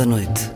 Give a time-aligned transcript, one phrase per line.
[0.00, 0.49] Da Noite.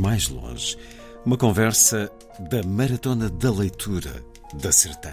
[0.00, 0.78] Mais longe.
[1.26, 2.10] Uma conversa
[2.50, 5.12] da Maratona da Leitura da Sertã.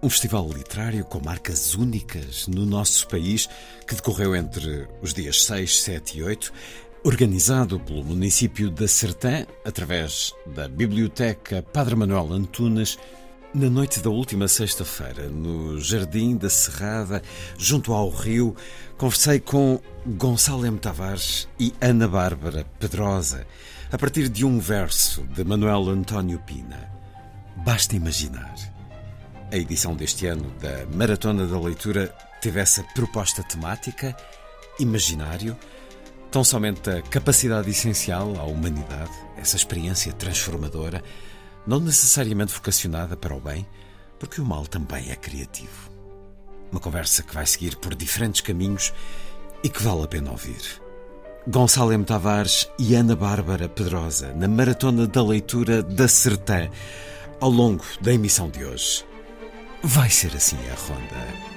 [0.00, 3.48] Um festival literário com marcas únicas no nosso país
[3.86, 6.52] que decorreu entre os dias 6, 7 e 8,
[7.02, 12.96] organizado pelo município da Sertã através da Biblioteca Padre Manuel Antunes
[13.52, 17.20] na noite da última sexta-feira, no Jardim da Serrada,
[17.58, 18.54] junto ao rio,
[18.96, 20.78] conversei com Gonçalo M.
[20.78, 23.44] Tavares e Ana Bárbara Pedrosa,
[23.92, 26.88] a partir de um verso de Manuel António Pina.
[27.56, 28.54] Basta imaginar.
[29.52, 34.16] A edição deste ano da Maratona da Leitura teve essa proposta temática,
[34.78, 35.56] imaginário,
[36.30, 41.02] tão somente a capacidade essencial à humanidade, essa experiência transformadora
[41.66, 43.66] não necessariamente vocacionada para o bem,
[44.20, 45.90] porque o mal também é criativo.
[46.70, 48.94] Uma conversa que vai seguir por diferentes caminhos
[49.64, 50.79] e que vale a pena ouvir.
[51.48, 52.04] Gonçalo M.
[52.04, 56.68] Tavares e Ana Bárbara Pedrosa, na Maratona da Leitura da Sertã,
[57.40, 59.06] ao longo da emissão de hoje.
[59.82, 61.50] Vai ser assim a ronda.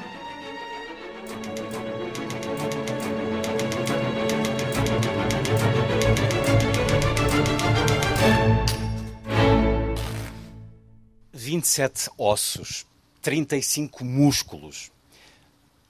[11.34, 12.86] Vinte e sete ossos,
[13.22, 14.92] 35 músculos,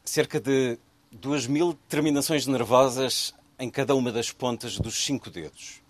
[0.04, 0.80] cerca de
[1.12, 5.81] duas mil terminações nervosas em cada uma das pontas dos cinco dedos.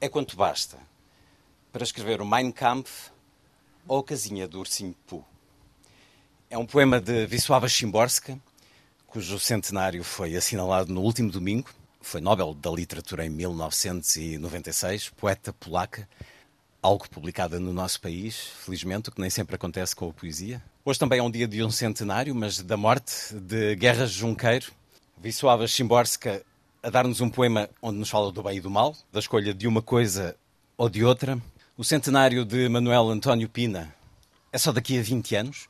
[0.00, 0.76] É quanto basta
[1.72, 3.12] para escrever o Mein Kampf
[3.86, 5.24] ou a Casinha do Ursinho Poo.
[6.50, 8.36] É um poema de Wisława Szymborska,
[9.06, 11.70] cujo centenário foi assinalado no último domingo.
[12.00, 16.08] Foi Nobel da Literatura em 1996, poeta polaca,
[16.82, 20.60] algo publicada no nosso país, felizmente, o que nem sempre acontece com a poesia.
[20.84, 24.72] Hoje também é um dia de um centenário, mas da morte de Guerras Junqueiro.
[25.22, 26.42] Wisława Szymborska
[26.82, 29.66] a dar-nos um poema onde nos fala do bem e do mal, da escolha de
[29.66, 30.36] uma coisa
[30.76, 31.40] ou de outra.
[31.76, 33.94] O centenário de Manuel António Pina
[34.52, 35.68] é só daqui a 20 anos,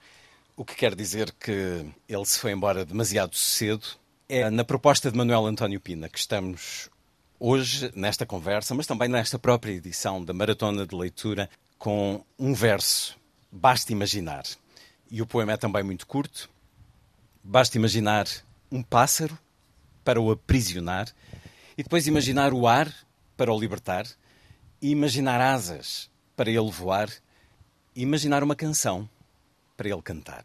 [0.56, 3.86] o que quer dizer que ele se foi embora demasiado cedo.
[4.28, 6.90] É na proposta de Manuel António Pina que estamos
[7.40, 11.48] hoje nesta conversa, mas também nesta própria edição da Maratona de Leitura,
[11.78, 13.16] com um verso.
[13.50, 14.44] Basta imaginar.
[15.10, 16.50] E o poema é também muito curto.
[17.42, 18.26] Basta imaginar
[18.70, 19.38] um pássaro
[20.08, 21.06] para o aprisionar
[21.76, 22.90] e depois imaginar o ar
[23.36, 24.06] para o libertar
[24.80, 27.10] e imaginar asas para ele voar
[27.94, 29.06] e imaginar uma canção
[29.76, 30.44] para ele cantar.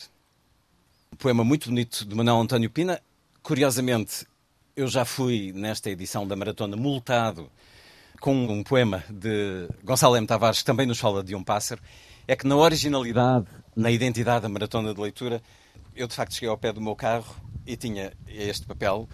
[1.14, 3.02] Um poema muito bonito de Manuel António Pina.
[3.42, 4.28] Curiosamente,
[4.76, 7.50] eu já fui nesta edição da Maratona multado
[8.20, 10.28] com um poema de Gonçalo M.
[10.28, 11.82] Tavares que também nos fala de um pássaro.
[12.28, 15.42] É que na originalidade, na identidade da Maratona de Leitura,
[15.96, 17.34] eu de facto cheguei ao pé do meu carro
[17.66, 19.08] e tinha este papel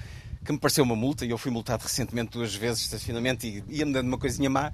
[0.43, 3.93] que me pareceu uma multa e eu fui multado recentemente duas vezes estacionamento e ia-me
[3.93, 4.71] dando uma coisinha má.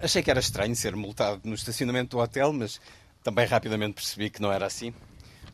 [0.00, 2.80] Achei que era estranho ser multado no estacionamento do hotel, mas
[3.22, 4.92] também rapidamente percebi que não era assim.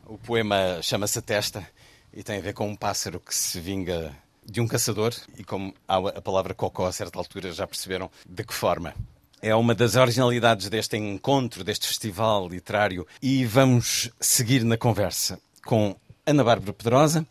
[0.05, 1.67] O poema chama-se Testa
[2.13, 5.73] e tem a ver com um pássaro que se vinga de um caçador e como
[5.87, 8.95] há a palavra cocó a certa altura já perceberam de que forma.
[9.41, 15.95] É uma das originalidades deste encontro, deste festival literário e vamos seguir na conversa com
[16.25, 17.25] Ana Bárbara Pedrosa,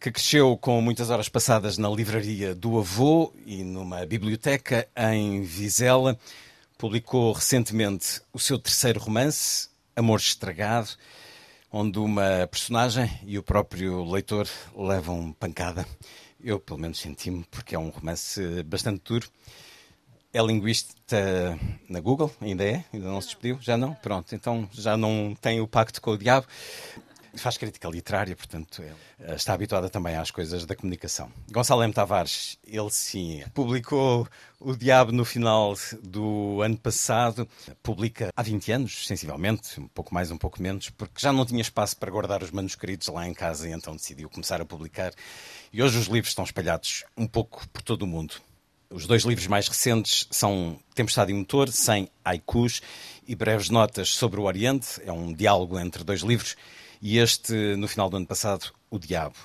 [0.00, 6.18] que cresceu com muitas horas passadas na livraria do avô e numa biblioteca em Vizela.
[6.78, 10.88] Publicou recentemente o seu terceiro romance, Amor Estragado,
[11.70, 15.86] onde uma personagem e o próprio leitor levam pancada.
[16.42, 19.28] Eu, pelo menos, senti-me, porque é um romance bastante duro.
[20.32, 22.84] É linguista na Google, ainda é?
[22.90, 23.58] Ainda não se despediu?
[23.60, 23.92] Já não?
[23.92, 26.46] Pronto, então já não tem o pacto com o diabo.
[27.36, 28.82] Faz crítica literária, portanto,
[29.34, 31.30] está habituada também às coisas da comunicação.
[31.50, 31.92] Gonçalo M.
[31.92, 34.26] Tavares, ele sim, publicou
[34.58, 37.48] O Diabo no final do ano passado.
[37.82, 41.60] Publica há 20 anos, sensivelmente, um pouco mais, um pouco menos, porque já não tinha
[41.60, 45.12] espaço para guardar os manuscritos lá em casa e então decidiu começar a publicar.
[45.72, 48.34] E hoje os livros estão espalhados um pouco por todo o mundo.
[48.92, 52.82] Os dois livros mais recentes são Tempestade e Motor, sem haikus,
[53.26, 55.00] e breves notas sobre o Oriente.
[55.04, 56.56] É um diálogo entre dois livros.
[57.02, 59.36] E este, no final do ano passado, O Diabo.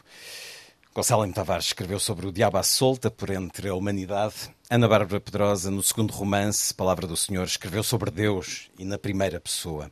[0.94, 1.34] Gonçalo M.
[1.34, 4.50] Tavares escreveu sobre o diabo à solta por entre a humanidade.
[4.70, 9.40] Ana Bárbara Pedrosa, no segundo romance, Palavra do Senhor, escreveu sobre Deus e na primeira
[9.40, 9.92] pessoa.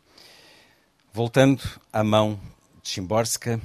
[1.13, 1.61] Voltando
[1.91, 2.39] à mão
[2.81, 3.61] de Chimborska,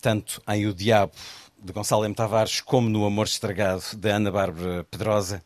[0.00, 1.12] tanto em O Diabo,
[1.58, 2.14] de Gonçalo M.
[2.14, 5.42] Tavares, como no Amor Estragado, de Ana Bárbara Pedrosa,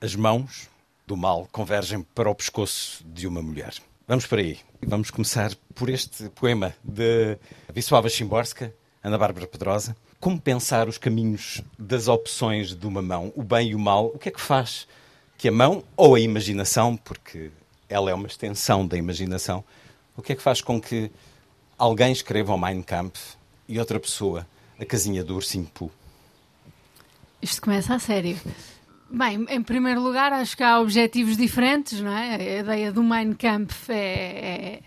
[0.00, 0.68] as mãos
[1.06, 3.74] do mal convergem para o pescoço de uma mulher.
[4.08, 4.58] Vamos por aí.
[4.80, 7.36] Vamos começar por este poema de
[7.76, 8.72] Wisława Szymborska,
[9.04, 9.94] Ana Bárbara Pedrosa.
[10.18, 14.06] Como pensar os caminhos das opções de uma mão, o bem e o mal?
[14.06, 14.88] O que é que faz
[15.36, 17.50] que a mão, ou a imaginação, porque
[17.86, 19.62] ela é uma extensão da imaginação,
[20.16, 21.10] o que é que faz com que
[21.76, 23.36] alguém escreva o Mein Kampf
[23.68, 24.46] e outra pessoa
[24.80, 25.90] a casinha do ursinho Poo?
[27.42, 28.40] Isto começa a sério.
[29.10, 32.34] Bem, em primeiro lugar, acho que há objetivos diferentes, não é?
[32.34, 34.82] A ideia do Mein Kampf é, é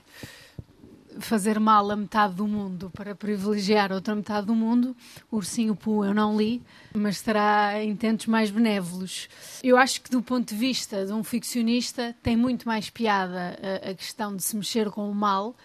[1.19, 4.95] fazer mal a metade do mundo para privilegiar outra metade do mundo.
[5.31, 6.61] O Ursinho Poo eu não li,
[6.93, 9.27] mas terá intentos mais benévolos.
[9.63, 13.89] Eu acho que, do ponto de vista de um ficcionista, tem muito mais piada a,
[13.89, 15.55] a questão de se mexer com o mal,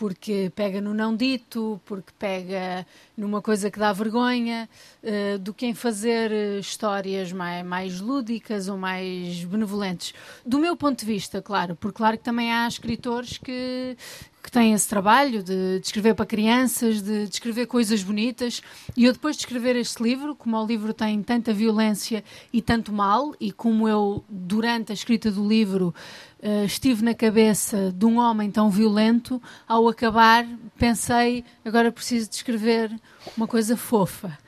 [0.00, 4.66] porque pega no não dito, porque pega numa coisa que dá vergonha,
[5.04, 10.14] uh, do que em fazer histórias mais, mais lúdicas ou mais benevolentes.
[10.44, 13.94] Do meu ponto de vista, claro, porque claro que também há escritores que,
[14.42, 18.62] que têm esse trabalho de, de, escrever para crianças, de, de, escrever coisas bonitas.
[18.96, 22.92] E eu, depois de escrever este livro, como o livro tem tanta violência e tanto
[22.92, 25.94] mal, e como eu, durante a escrita do livro,
[26.42, 30.46] uh, estive na cabeça de um homem tão violento, ao acabar,
[30.78, 32.90] pensei: agora preciso de escrever
[33.36, 34.38] uma coisa fofa.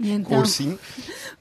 [0.00, 0.78] E então, Ursinho?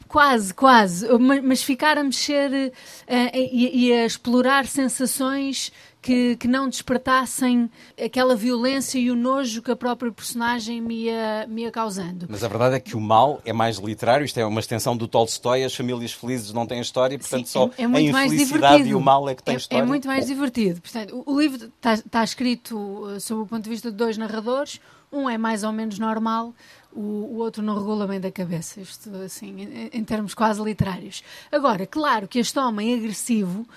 [0.07, 1.07] Quase, quase.
[1.17, 7.69] Mas, mas ficar a mexer uh, e, e a explorar sensações que, que não despertassem
[8.03, 12.25] aquela violência e o nojo que a própria personagem me ia, me ia causando.
[12.27, 15.07] Mas a verdade é que o mal é mais literário, isto é uma extensão do
[15.07, 18.95] Tolstói, as famílias felizes não têm história, portanto Sim, só é, é a infelicidade e
[18.95, 19.83] o mal é que tem é, história.
[19.83, 20.81] É muito mais divertido.
[20.81, 24.17] Portanto, o, o livro está, está escrito uh, sob o ponto de vista de dois
[24.17, 24.81] narradores,
[25.11, 26.53] um é mais ou menos normal,
[26.93, 31.23] o, outro não regula bem da cabeça, isto assim, em, em, termos quase literários.
[31.51, 33.67] Agora, claro que este homem agressivo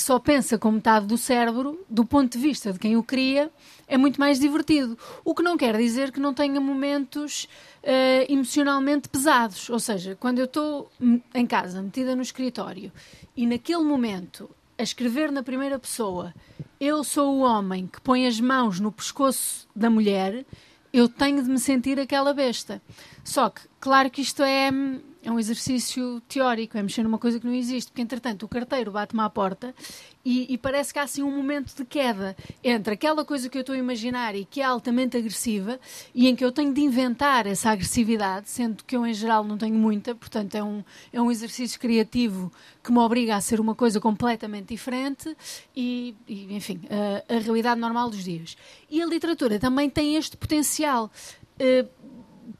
[0.00, 3.50] que só pensa com metade do cérebro, do ponto de vista de quem o cria,
[3.86, 4.96] é muito mais divertido.
[5.22, 7.44] O que não quer dizer que não tenha momentos
[7.82, 9.68] uh, emocionalmente pesados.
[9.68, 10.90] Ou seja, quando eu estou
[11.34, 12.90] em casa, metida no escritório,
[13.36, 14.48] e naquele momento,
[14.78, 16.34] a escrever na primeira pessoa,
[16.80, 20.46] eu sou o homem que põe as mãos no pescoço da mulher,
[20.94, 22.80] eu tenho de me sentir aquela besta.
[23.22, 24.70] Só que, claro que isto é
[25.22, 28.90] é um exercício teórico, é mexer numa coisa que não existe, porque entretanto o carteiro
[28.90, 29.74] bate-me à porta
[30.24, 33.60] e, e, parece que há assim um momento de queda entre aquela coisa que eu
[33.60, 35.80] estou a imaginar e que é altamente agressiva
[36.14, 39.56] e em que eu tenho de inventar essa agressividade, sendo que eu em geral não
[39.56, 42.52] tenho muita, portanto é um, é um exercício criativo
[42.82, 45.34] que me obriga a ser uma coisa completamente diferente
[45.74, 48.56] e, e enfim, a, a realidade normal dos dias.
[48.90, 51.10] E a literatura também tem este potencial.
[51.60, 51.99] Uh,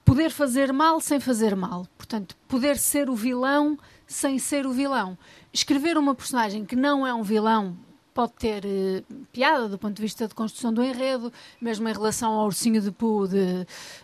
[0.05, 1.87] poder fazer mal sem fazer mal.
[1.97, 5.17] Portanto, poder ser o vilão sem ser o vilão.
[5.53, 7.77] Escrever uma personagem que não é um vilão
[8.13, 12.33] pode ter uh, piada do ponto de vista de construção do enredo, mesmo em relação
[12.33, 13.37] ao ursinho de Pooh, de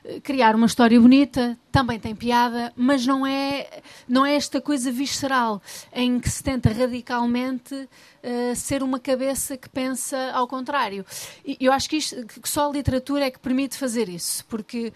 [0.04, 4.90] uh, criar uma história bonita, também tem piada, mas não é, não é esta coisa
[4.90, 5.60] visceral
[5.92, 11.04] em que se tenta radicalmente uh, ser uma cabeça que pensa ao contrário.
[11.44, 14.92] E eu acho que, isto, que só a literatura é que permite fazer isso, porque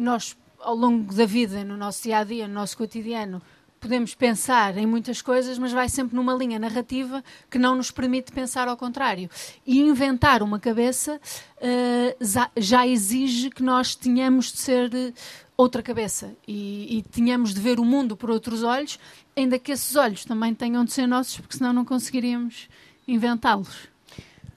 [0.00, 3.40] nós, ao longo da vida, no nosso dia a dia, no nosso cotidiano,
[3.80, 8.30] podemos pensar em muitas coisas, mas vai sempre numa linha narrativa que não nos permite
[8.30, 9.30] pensar ao contrário.
[9.66, 11.18] E inventar uma cabeça
[11.56, 15.12] uh, já exige que nós tenhamos de ser eh,
[15.56, 18.98] outra cabeça e, e tenhamos de ver o mundo por outros olhos,
[19.34, 22.68] ainda que esses olhos também tenham de ser nossos, porque senão não conseguiríamos
[23.08, 23.88] inventá-los.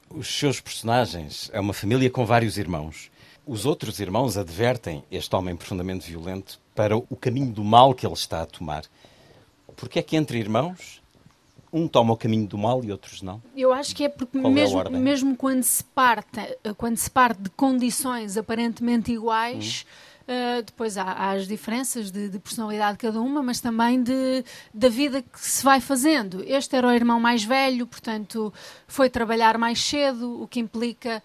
[0.10, 3.10] Os seus personagens é uma família com vários irmãos.
[3.46, 8.14] Os outros irmãos advertem este homem profundamente violento para o caminho do mal que ele
[8.14, 8.84] está a tomar.
[9.76, 11.02] Porque é que entre irmãos
[11.72, 13.42] um toma o caminho do mal e outros não?
[13.56, 16.40] Eu acho que é porque Qual mesmo, é mesmo quando, se parte,
[16.78, 19.86] quando se parte de condições aparentemente iguais.
[19.86, 24.02] Hum Uh, depois há, há, as diferenças de, de, personalidade de cada uma, mas também
[24.02, 26.42] de, da vida que se vai fazendo.
[26.48, 28.54] Este era o irmão mais velho, portanto,
[28.88, 31.22] foi trabalhar mais cedo, o que implica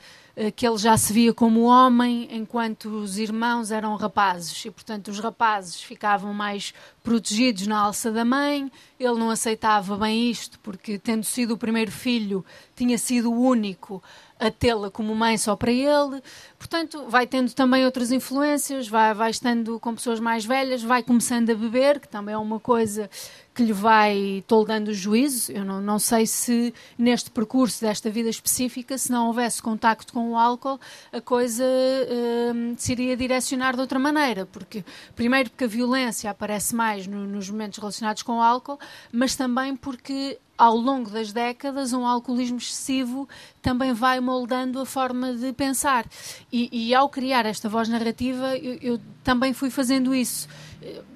[0.54, 4.64] que ele já se via como homem, enquanto os irmãos eram rapazes.
[4.64, 8.70] E, portanto, os rapazes ficavam mais protegidos na alça da mãe.
[9.00, 12.44] Ele não aceitava bem isto, porque, tendo sido o primeiro filho,
[12.76, 14.02] tinha sido o único
[14.38, 16.22] a tê-la como mãe só para ele.
[16.56, 21.50] Portanto, vai tendo também outras influências, vai, vai estando com pessoas mais velhas, vai começando
[21.50, 23.10] a beber, que também é uma coisa
[23.58, 25.50] que lhe vai toldando o juízo.
[25.50, 30.30] Eu não, não sei se neste percurso desta vida específica, se não houvesse contacto com
[30.30, 30.78] o álcool,
[31.12, 34.46] a coisa uh, se iria direcionar de outra maneira.
[34.46, 34.84] Porque,
[35.16, 38.78] primeiro, porque a violência aparece mais no, nos momentos relacionados com o álcool,
[39.10, 43.28] mas também porque ao longo das décadas, um alcoolismo excessivo
[43.62, 46.04] também vai moldando a forma de pensar.
[46.52, 50.48] E, e ao criar esta voz narrativa, eu, eu, também fui fazendo isso.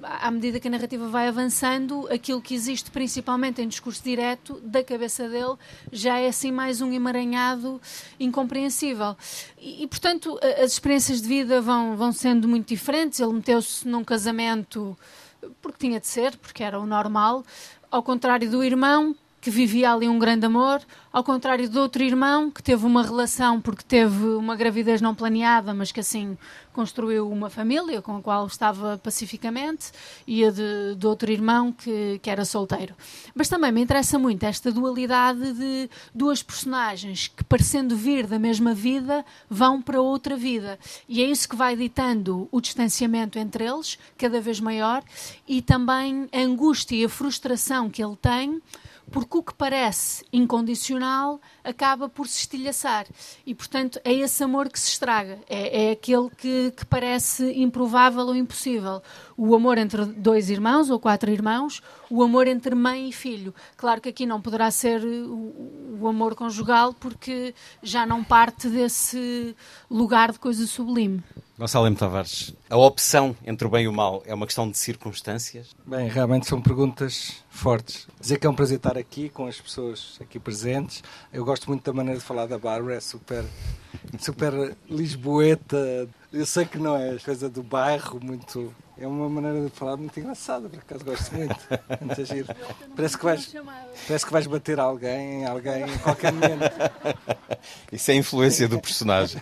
[0.03, 4.83] À medida que a narrativa vai avançando, aquilo que existe principalmente em discurso direto da
[4.83, 5.55] cabeça dele
[5.91, 7.81] já é assim mais um emaranhado
[8.19, 9.15] incompreensível.
[9.57, 13.19] E, e portanto, as experiências de vida vão, vão sendo muito diferentes.
[13.19, 14.97] Ele meteu-se num casamento
[15.61, 17.43] porque tinha de ser, porque era o normal,
[17.91, 20.81] ao contrário do irmão, que vivia ali um grande amor,
[21.11, 25.73] ao contrário do outro irmão que teve uma relação porque teve uma gravidez não planeada,
[25.73, 26.37] mas que assim
[26.71, 29.91] construiu uma família com a qual estava pacificamente,
[30.25, 32.95] e a de, de outro irmão que, que era solteiro.
[33.35, 38.73] Mas também me interessa muito esta dualidade de duas personagens que, parecendo vir da mesma
[38.73, 40.79] vida, vão para outra vida.
[41.07, 45.03] E é isso que vai ditando o distanciamento entre eles, cada vez maior,
[45.45, 48.61] e também a angústia e a frustração que ele tem
[49.13, 53.05] porque o que parece incondicional acaba por se estilhaçar.
[53.45, 55.37] E, portanto, é esse amor que se estraga.
[55.47, 59.03] É, é aquele que, que, parece improvável ou impossível.
[59.37, 61.79] O amor entre dois irmãos ou quatro irmãos,
[62.09, 63.53] o amor entre mãe e filho.
[63.77, 67.53] Claro que aqui não poderá ser o, o amor conjugal, porque
[67.83, 69.55] já não parte desse
[69.91, 71.23] lugar de coisa sublime.
[71.63, 71.95] Gonçalo M.
[71.95, 75.73] Tavares, a opção entre o bem e o mal é uma questão de circunstâncias?
[75.85, 78.05] Bem, realmente são perguntas fortes.
[78.19, 81.01] Dizer que é um prazer estar aqui com as pessoas aqui presentes.
[81.31, 83.45] Eu gosto muito da maneira de falar da Bárbara, é super,
[84.19, 86.09] super lisboeta.
[86.33, 88.75] Eu sei que não é coisa do bairro, muito.
[88.97, 91.55] É uma maneira de falar muito engraçada, por acaso gosto muito.
[92.01, 92.47] muito giro.
[92.93, 93.55] Parece que, vais,
[94.05, 96.73] parece que vais bater alguém, alguém em qualquer momento.
[97.89, 99.41] Isso é a influência do personagem.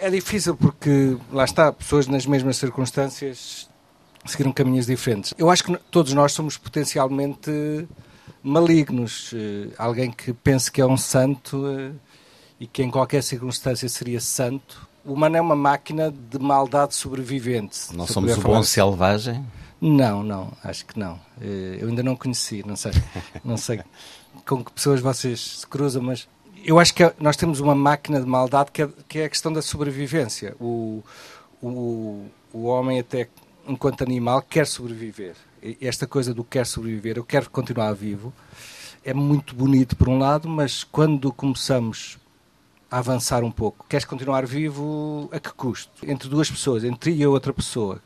[0.00, 3.68] É difícil porque, lá está, pessoas nas mesmas circunstâncias
[4.24, 5.34] seguiram caminhos diferentes.
[5.36, 7.86] Eu acho que todos nós somos potencialmente
[8.42, 9.32] malignos.
[9.34, 11.92] Eh, alguém que pense que é um santo eh,
[12.58, 14.88] e que em qualquer circunstância seria santo.
[15.04, 17.94] O humano é uma máquina de maldade sobrevivente.
[17.94, 18.70] Não somos o bom assim.
[18.70, 19.46] selvagem?
[19.80, 21.20] Não, não, acho que não.
[21.40, 22.92] Eh, eu ainda não conheci, não sei,
[23.44, 23.80] não sei
[24.46, 26.28] com que pessoas vocês se cruzam, mas
[26.64, 29.52] eu acho que nós temos uma máquina de maldade que é, que é a questão
[29.52, 30.54] da sobrevivência.
[30.60, 31.02] O,
[31.62, 33.28] o, o homem, até
[33.66, 35.34] enquanto animal, quer sobreviver.
[35.80, 38.32] Esta coisa do quer sobreviver, eu quero continuar vivo,
[39.04, 42.18] é muito bonito por um lado, mas quando começamos
[42.90, 45.92] a avançar um pouco, queres continuar vivo a que custo?
[46.06, 48.02] Entre duas pessoas, entre e a outra pessoa.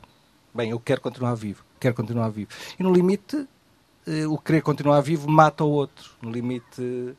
[0.52, 2.50] Bem, eu quero continuar vivo, quero continuar vivo.
[2.78, 3.46] E no limite,
[4.06, 6.10] eh, o querer continuar vivo mata o outro.
[6.20, 7.14] No limite,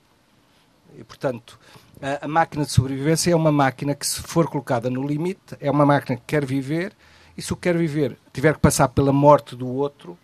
[0.98, 1.60] e, portanto,
[2.02, 5.70] a, a, máquina de sobrevivência é uma máquina que, se for colocada no limite, é
[5.70, 6.94] uma máquina que quer viver
[7.38, 10.18] e, se o quer viver tiver que passar pela morte do outro,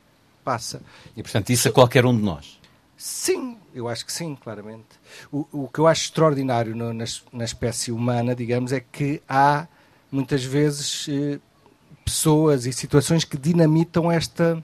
[0.43, 0.81] passa.
[1.15, 2.59] E, portanto, isso a qualquer um de nós?
[2.97, 4.99] Sim, eu acho que sim, claramente.
[5.31, 9.67] O, o que eu acho extraordinário no, na, na, espécie humana, digamos, é que há
[10.11, 11.39] muitas vezes eh,
[12.05, 14.63] pessoas e situações que dinamitam esta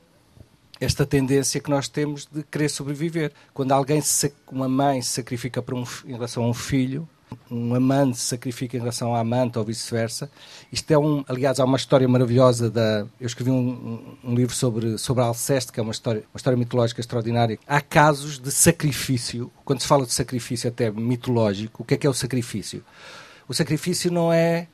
[0.79, 3.31] esta tendência que nós temos de querer sobreviver.
[3.53, 4.01] Quando alguém,
[4.51, 7.07] uma mãe se sacrifica um, em relação a um filho,
[7.50, 10.29] um amante se sacrifica em relação à amante ou vice-versa.
[10.72, 13.05] Isto é um, aliás, há uma história maravilhosa da.
[13.19, 17.01] Eu escrevi um, um, livro sobre, sobre Alceste, que é uma história, uma história mitológica
[17.01, 17.60] extraordinária.
[17.67, 19.51] Há casos de sacrifício.
[19.65, 22.84] Quando se fala de sacrifício até mitológico, o que é que é o sacrifício?
[23.48, 24.67] O sacrifício não é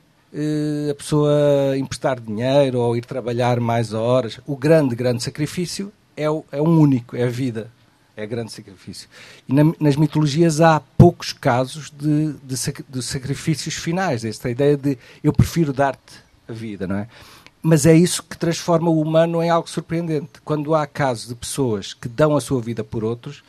[0.90, 4.40] a pessoa emprestar dinheiro ou ir trabalhar mais horas.
[4.46, 7.70] O grande, grande sacrifício é, o, é um único, é a vida.
[8.16, 9.08] É grande sacrifício.
[9.48, 12.56] E na, nas mitologias há poucos casos de, de,
[12.88, 14.24] de sacrifícios finais.
[14.24, 16.14] Esta ideia de eu prefiro dar-te
[16.48, 17.08] a vida, não é?
[17.60, 20.40] Mas é isso que transforma o humano em algo surpreendente.
[20.44, 23.42] Quando há casos de pessoas que dão a sua vida por outros,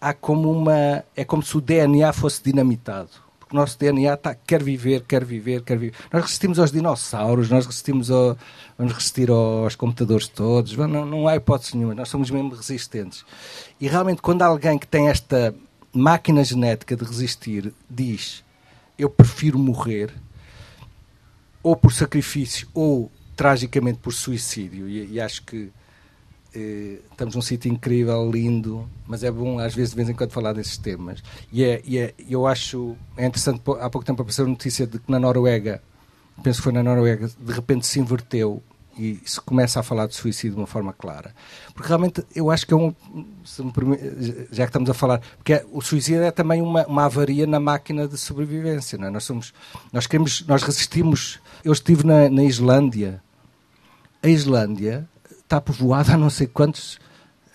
[0.00, 1.04] há como uma.
[1.14, 5.24] É como se o DNA fosse dinamitado porque o nosso DNA tá, quer viver, quer
[5.24, 5.96] viver, quer viver.
[6.12, 8.36] Nós resistimos aos dinossauros, nós resistimos ao,
[8.76, 13.24] vamos resistir aos computadores todos, não, não há hipótese nenhuma, nós somos mesmo resistentes.
[13.80, 15.54] E realmente, quando alguém que tem esta
[15.92, 18.44] máquina genética de resistir diz
[18.98, 20.12] eu prefiro morrer
[21.62, 24.88] ou por sacrifício ou tragicamente por suicídio.
[24.88, 25.70] E, e acho que
[26.54, 30.52] estamos num sítio incrível, lindo, mas é bom às vezes de vez em quando falar
[30.52, 31.22] desses temas.
[31.52, 34.98] E, é, e é, eu acho é interessante, há pouco tempo apareceu a notícia de
[34.98, 35.82] que na Noruega,
[36.42, 38.62] penso que foi na Noruega, de repente se inverteu
[38.98, 41.32] e se começa a falar de suicídio de uma forma clara.
[41.72, 42.92] Porque realmente eu acho que é um.
[44.50, 45.20] já que estamos a falar.
[45.36, 48.98] Porque é, o suicídio é também uma, uma avaria na máquina de sobrevivência.
[48.98, 49.10] Não é?
[49.10, 49.54] Nós somos.
[49.92, 50.44] Nós queremos.
[50.46, 51.38] Nós resistimos.
[51.64, 53.22] Eu estive na, na Islândia.
[54.20, 55.08] A Islândia
[55.48, 56.98] está povoada há não sei quantos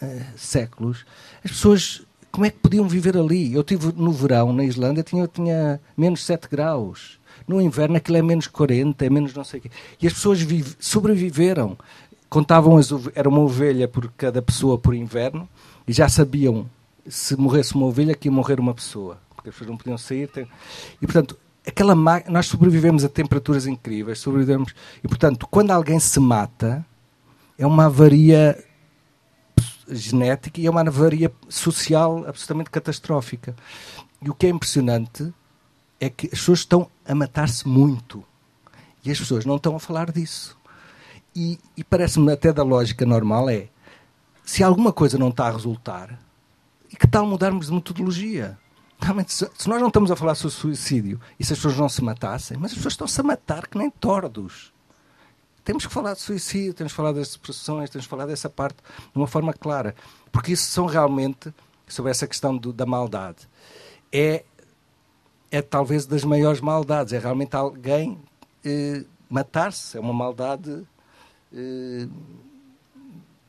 [0.01, 1.05] uh, séculos.
[1.43, 2.01] As pessoas.
[2.31, 3.53] Como é que podiam viver ali?
[3.53, 8.21] Eu estive no verão na Islândia, tinha, tinha menos 7 graus no inverno aquilo é
[8.21, 9.71] menos 40, é menos não sei o quê.
[10.01, 11.77] E as pessoas vive, sobreviveram.
[12.29, 15.47] Contavam, as, era uma ovelha por cada pessoa por inverno
[15.87, 16.65] e já sabiam
[17.07, 19.19] se morresse uma ovelha que ia morrer uma pessoa.
[19.35, 20.27] Porque as pessoas não podiam sair.
[20.27, 20.47] Tem...
[21.01, 21.95] E portanto, aquela
[22.27, 24.73] nós sobrevivemos a temperaturas incríveis, sobrevivemos.
[25.03, 26.83] E portanto, quando alguém se mata,
[27.63, 28.61] é uma avaria
[29.87, 33.55] genética e é uma avaria social absolutamente catastrófica.
[34.21, 35.33] E o que é impressionante
[35.97, 38.21] é que as pessoas estão a matar-se muito.
[39.05, 40.57] E as pessoas não estão a falar disso.
[41.33, 43.69] E, e parece-me até da lógica normal é
[44.43, 46.19] se alguma coisa não está a resultar,
[46.91, 48.57] e que tal mudarmos de metodologia?
[48.99, 51.87] Realmente, se, se nós não estamos a falar sobre suicídio e se as pessoas não
[51.87, 54.72] se matassem, mas as pessoas estão-se a matar que nem tordos.
[55.63, 58.77] Temos que falar de suicídio, temos que falar das depressões, temos que falar dessa parte
[58.77, 59.95] de uma forma clara.
[60.31, 61.53] Porque isso são realmente,
[61.87, 63.47] sobre essa questão do, da maldade,
[64.11, 64.43] é
[65.53, 67.13] é talvez das maiores maldades.
[67.13, 68.17] É realmente alguém
[68.65, 69.95] eh, matar-se.
[69.95, 70.83] É uma maldade
[71.53, 72.07] eh,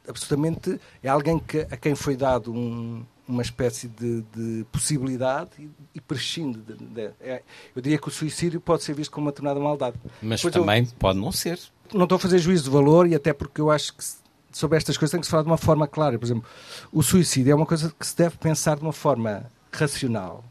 [0.06, 0.78] absolutamente.
[1.02, 6.00] É alguém que, a quem foi dado um, uma espécie de, de possibilidade e, e
[6.00, 6.58] prescinde.
[6.58, 7.42] De, de, é,
[7.74, 9.96] eu diria que o suicídio pode ser visto como uma determinada maldade.
[10.20, 11.58] Mas Depois também eu, pode não ser.
[11.92, 14.04] Não estou a fazer juízo de valor e até porque eu acho que
[14.52, 16.18] sobre estas coisas tem que se falar de uma forma clara.
[16.18, 16.44] Por exemplo,
[16.92, 20.44] o suicídio é uma coisa que se deve pensar de uma forma racional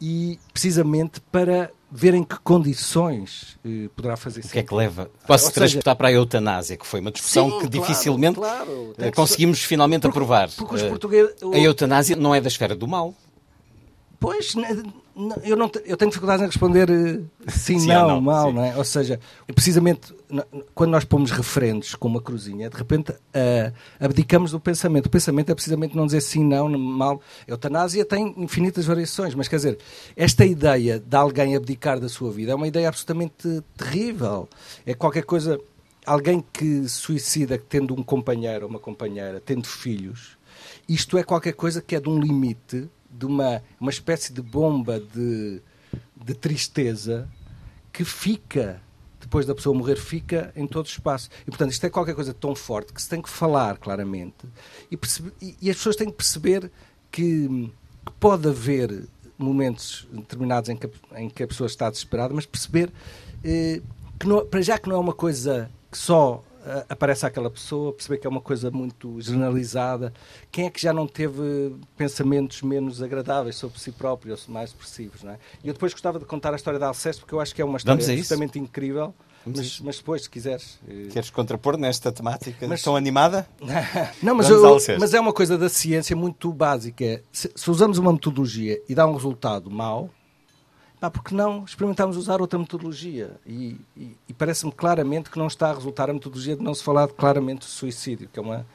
[0.00, 4.50] e precisamente para ver em que condições eh, poderá fazer isso.
[4.50, 5.10] O que é que leva?
[5.26, 9.10] Posso transportar para a eutanásia, que foi uma discussão sim, que claro, dificilmente claro, eh,
[9.10, 10.50] conseguimos finalmente porque, aprovar.
[10.56, 13.14] Porque os eh, portugueses, a eutanásia não é da esfera do mal.
[14.20, 14.54] Pois,
[15.44, 18.54] eu, não, eu tenho dificuldade em responder eh, sim, sim não, não, mal, sim.
[18.54, 18.76] não é?
[18.76, 19.20] Ou seja,
[19.54, 20.12] precisamente
[20.74, 25.06] quando nós pomos referentes com uma cruzinha, de repente uh, abdicamos do pensamento.
[25.06, 27.20] O pensamento é precisamente não dizer sim, não, mal.
[27.46, 29.78] A eutanásia tem infinitas variações, mas quer dizer,
[30.16, 34.48] esta ideia de alguém abdicar da sua vida é uma ideia absolutamente terrível.
[34.84, 35.60] É qualquer coisa.
[36.04, 40.38] Alguém que suicida tendo um companheiro ou uma companheira, tendo filhos,
[40.88, 45.00] isto é qualquer coisa que é de um limite de uma, uma espécie de bomba
[45.00, 45.60] de,
[46.16, 47.28] de tristeza
[47.92, 48.80] que fica,
[49.20, 51.28] depois da pessoa morrer, fica em todo o espaço.
[51.42, 54.46] E, portanto, isto é qualquer coisa tão forte que se tem que falar claramente
[54.90, 56.70] e, perceber, e, e as pessoas têm que perceber
[57.10, 57.72] que,
[58.06, 62.92] que pode haver momentos determinados em que, em que a pessoa está desesperada, mas perceber
[63.44, 63.80] eh,
[64.18, 66.42] que não, para já que não é uma coisa que só
[66.88, 70.12] aparece aquela pessoa, perceber que é uma coisa muito generalizada.
[70.50, 75.22] Quem é que já não teve pensamentos menos agradáveis sobre si próprio, ou mais expressivos,
[75.22, 75.38] não é?
[75.62, 77.64] E eu depois gostava de contar a história da Alceste, porque eu acho que é
[77.64, 79.14] uma história absolutamente incrível.
[79.46, 80.78] Mas, mas, depois, se quiseres.
[80.86, 83.48] Eh, Queres contrapor nesta temática mas, tão animada?
[84.22, 87.22] não, mas, eu, mas é uma coisa da ciência muito básica.
[87.32, 90.10] Se, se usamos uma metodologia e dá um resultado mau,
[91.00, 93.36] Pá, porque não experimentámos usar outra metodologia?
[93.46, 96.82] E, e, e parece-me claramente que não está a resultar a metodologia de não se
[96.82, 98.66] falar claramente de suicídio, que é uma,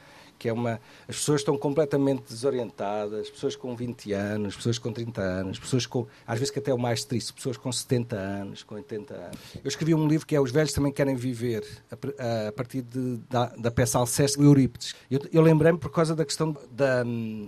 [0.44, 0.78] que é uma.
[1.08, 6.06] As pessoas estão completamente desorientadas, pessoas com 20 anos, pessoas com 30 anos, pessoas com.
[6.26, 9.38] às vezes que até o mais triste, pessoas com 70 anos, com 80 anos.
[9.64, 13.16] Eu escrevi um livro que é Os Velhos Também Querem Viver, a, a partir de,
[13.30, 14.94] da, da peça Alceste de Eurípides.
[15.10, 17.02] Eu, eu lembrei-me por causa da questão da.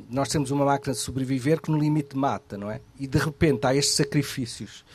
[0.08, 2.80] Nós temos uma máquina de sobreviver que no limite mata, não é?
[2.98, 4.86] E de repente há estes sacrifícios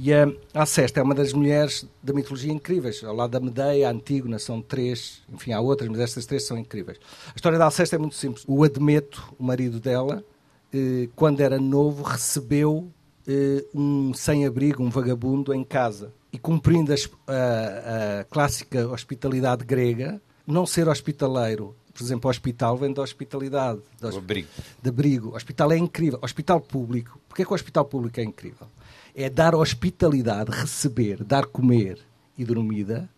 [0.00, 3.02] e a Alceste é uma das mulheres da mitologia incríveis.
[3.02, 5.22] Ao lado da Medeia, a Antígona, são três.
[5.28, 6.98] Enfim, há outras, mas estas três são incríveis.
[7.26, 8.44] A história da Alceste é muito simples.
[8.46, 10.24] O Admeto, o marido dela,
[10.72, 12.88] eh, quando era novo, recebeu
[13.26, 16.12] eh, um sem-abrigo, um vagabundo, em casa.
[16.32, 16.94] E cumprindo
[17.26, 23.80] a, a clássica hospitalidade grega, não ser hospitaleiro por exemplo, o hospital vem da hospitalidade.
[24.00, 24.48] Do abrigo.
[24.80, 25.30] De abrigo.
[25.30, 26.20] O hospital é incrível.
[26.22, 27.18] O hospital público.
[27.26, 28.68] Porquê que o hospital público é incrível?
[29.20, 31.98] É dar hospitalidade, receber, dar comer
[32.36, 33.10] e dormida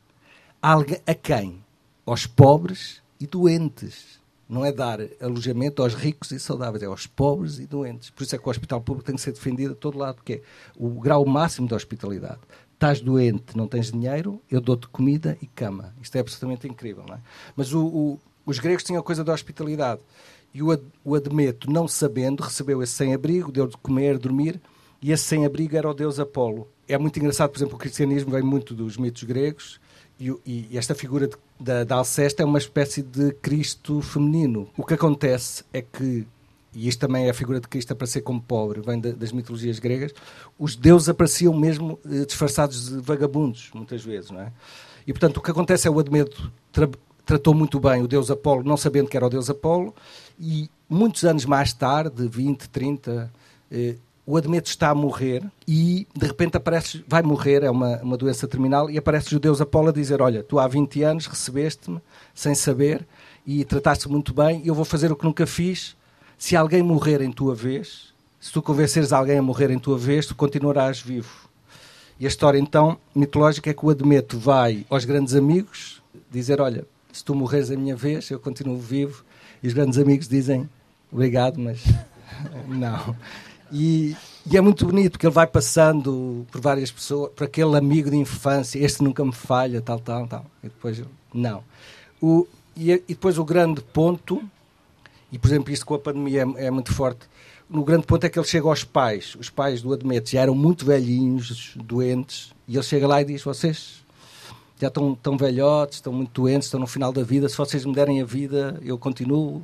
[0.62, 1.62] a quem?
[2.06, 4.18] Aos pobres e doentes.
[4.48, 8.08] não é dar alojamento aos ricos e saudáveis, é aos pobres e doentes.
[8.08, 10.32] Por isso é que o hospital público tem que ser defendido a todo lado, porque
[10.32, 10.42] é
[10.74, 12.40] o grau máximo da hospitalidade.
[12.72, 15.94] Estás doente, não tens dinheiro, eu dou-te comida e cama.
[16.00, 17.20] Isto é absolutamente incrível, não é?
[17.54, 20.00] Mas o, o, os gregos tinham a coisa da hospitalidade.
[20.54, 20.68] E o,
[21.04, 24.58] o Admeto, não sabendo, recebeu esse sem-abrigo, deu de comer, dormir,
[25.02, 26.68] e esse sem-abrigo era o deus Apolo.
[26.88, 29.80] É muito engraçado, por exemplo, o cristianismo vem muito dos mitos gregos,
[30.20, 32.02] e, e, esta figura de, da, da
[32.36, 34.68] é uma espécie de Cristo feminino.
[34.76, 36.26] O que acontece é que,
[36.74, 39.32] e isto também é a figura de Cristo para ser como pobre, vem de, das
[39.32, 40.12] mitologias gregas,
[40.58, 44.52] os deuses apareciam mesmo eh, disfarçados de vagabundos, muitas vezes, não é?
[45.06, 46.88] E, portanto, o que acontece é o Admeto tra
[47.24, 49.94] tratou muito bem o deus Apolo, não sabendo que era o deus Apolo,
[50.38, 53.32] e muitos anos mais tarde, 20, 30,
[53.70, 53.94] eh,
[54.30, 58.46] o Admeto está a morrer e de repente aparece, vai morrer, é uma, uma doença
[58.46, 62.00] terminal, e aparece o Deus Apolo a dizer: Olha, tu há 20 anos recebeste-me
[62.32, 63.04] sem saber
[63.44, 65.96] e trataste muito bem, e eu vou fazer o que nunca fiz.
[66.38, 70.26] Se alguém morrer em tua vez, se tu convenceres alguém a morrer em tua vez,
[70.26, 71.50] tu continuarás vivo.
[72.18, 76.86] E a história então mitológica é que o Admeto vai aos grandes amigos dizer: Olha,
[77.12, 79.24] se tu morreres em minha vez, eu continuo vivo.
[79.60, 80.70] E os grandes amigos dizem:
[81.10, 81.82] Obrigado, mas
[82.68, 83.16] não.
[83.72, 84.16] E,
[84.50, 88.16] e, é muito bonito porque ele vai passando por várias pessoas, por aquele amigo de
[88.16, 90.46] infância, este nunca me falha, tal, tal, tal.
[90.62, 91.02] E depois,
[91.32, 91.62] não.
[92.20, 94.42] O, e, e depois o grande ponto,
[95.30, 97.28] e por exemplo isto com a pandemia é, é, muito forte,
[97.70, 100.54] o grande ponto é que ele chega aos pais, os pais do Admeto já eram
[100.54, 104.04] muito velhinhos, doentes, e ele chega lá e diz, vocês
[104.80, 107.94] já estão tão velhotes, estão muito doentes, estão no final da vida, se vocês me
[107.94, 109.62] derem a vida, eu continuo.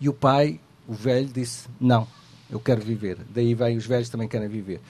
[0.00, 2.08] E o pai, o velho, disse, não
[2.50, 3.18] eu quero viver.
[3.34, 4.80] Daí vem os velhos também querem viver.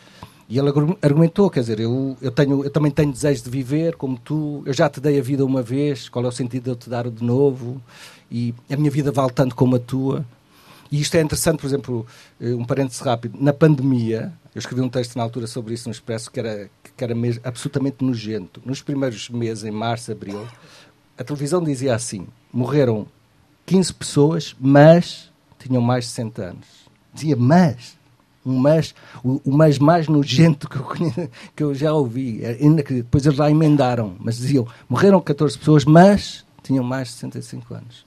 [0.48, 0.68] E ele
[1.02, 4.72] argumentou, quer dizer, eu, eu, tenho, eu também tenho desejo de viver como tu, eu
[4.72, 7.10] já te dei a vida uma vez, qual é o sentido de eu te dar
[7.10, 7.82] de novo?
[8.30, 10.24] E a minha vida vale tanto como a tua.
[10.90, 12.06] E isto é interessante, por exemplo,
[12.40, 15.92] eh, um parênteses rápido, na pandemia, eu escrevi um texto na altura sobre isso no
[15.92, 18.62] Expresso que era, que era mesmo, absolutamente nojento.
[18.64, 20.48] Nos primeiros meses, em março, abril,
[21.18, 23.06] a televisão dizia assim, morreram
[23.66, 26.77] 15 pessoas, mas tinham mais de 60 anos
[27.12, 27.98] dizia mas,
[28.44, 30.86] um mas, o, o mas mais nojento que eu,
[31.56, 33.02] que eu já ouvi, é inacreditável.
[33.04, 38.06] Depois eles lá emendaram, mas diziam, morreram 14 pessoas, mas tinham mais de 65 anos.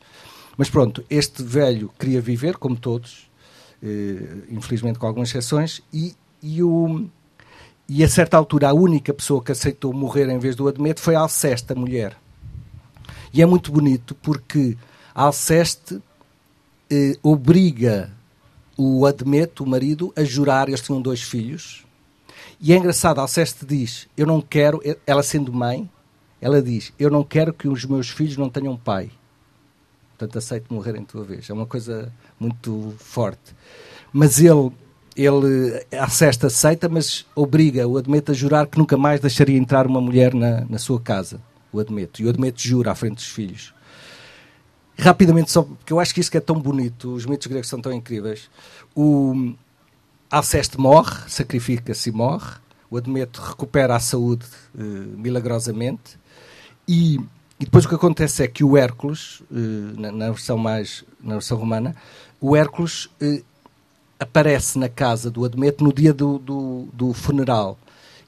[0.58, 3.30] Mas pronto, este velho queria viver, como todos,
[3.82, 7.08] eh, infelizmente com algumas exceções, e, e, o,
[7.88, 11.16] e a certa altura a única pessoa que aceitou morrer em vez do Admeto foi
[11.16, 12.16] a Alceste, a mulher.
[13.34, 14.78] E é muito bonito porque
[15.16, 16.02] a Alceste
[16.90, 18.12] eh, obriga
[18.82, 21.86] o Admeto, o marido, a jurar, eles tinham dois filhos.
[22.60, 25.90] E é engraçado, Alceste diz, eu não quero, ela sendo mãe,
[26.40, 29.12] ela diz, eu não quero que os meus filhos não tenham pai.
[30.18, 31.50] Portanto, aceito morrer em tua vez.
[31.50, 33.56] É uma coisa muito forte.
[34.12, 34.72] Mas ele,
[35.16, 40.02] ele Alceste aceita, mas obriga o Admeto a jurar que nunca mais deixaria entrar uma
[40.02, 41.42] mulher na, na sua casa.
[41.72, 42.22] O Admeto.
[42.22, 43.74] E o Admeto jura à frente dos filhos
[45.02, 47.92] rapidamente, só porque eu acho que que é tão bonito, os mitos gregos são tão
[47.92, 48.50] incríveis.
[48.96, 49.54] O
[50.30, 52.56] Alceste morre, sacrifica-se e morre.
[52.90, 56.20] O Admeto recupera a saúde uh, milagrosamente.
[56.88, 57.16] E,
[57.60, 61.34] e, depois o que acontece é que o Hércules, uh, na, na, versão mais na
[61.34, 61.96] versão romana,
[62.40, 63.44] o Hércules uh,
[64.20, 67.78] aparece na casa do Admeto no dia do, do, do, funeral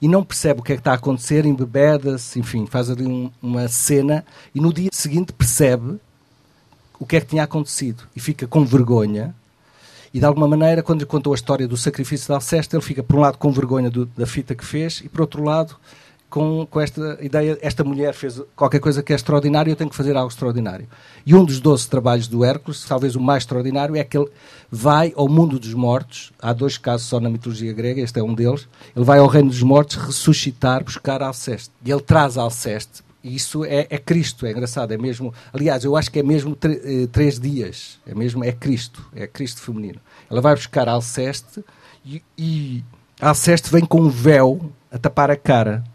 [0.02, 3.32] e não percebe o que é que está a acontecer, embebeda-se, enfim, faz ali um,
[3.42, 6.00] uma cena e no dia seguinte percebe
[7.00, 9.36] o que é que tinha acontecido e fica com vergonha.
[10.14, 13.02] E de alguma maneira, quando lhe contou a história do sacrifício de Alceste, ele fica,
[13.02, 15.76] por um lado, com vergonha do, da fita que fez e, por outro lado,
[16.34, 19.96] com, com esta ideia: esta mulher fez qualquer coisa que é extraordinário, eu tenho que
[19.96, 20.88] fazer algo extraordinário.
[21.26, 24.30] E um dos doze trabalhos do Hércules, talvez o mais extraordinário, é que ele
[24.72, 26.32] vai ao mundo dos mortos.
[26.40, 28.68] Há dois casos só na mitologia grega, este é um deles.
[28.96, 31.72] Ele vai ao reino dos mortos ressuscitar, buscar Alceste.
[31.86, 35.34] E ele traz Alceste e isso é, é, Cristo, é engraçado, é mesmo.
[35.54, 39.62] Aliás, eu acho que é mesmo eh, três dias, é mesmo é Cristo, é Cristo
[39.62, 40.00] feminino.
[40.30, 41.64] Ela vai buscar Alceste
[42.06, 42.84] e, e
[43.22, 45.86] Alceste vem com um véu a tapar a cara.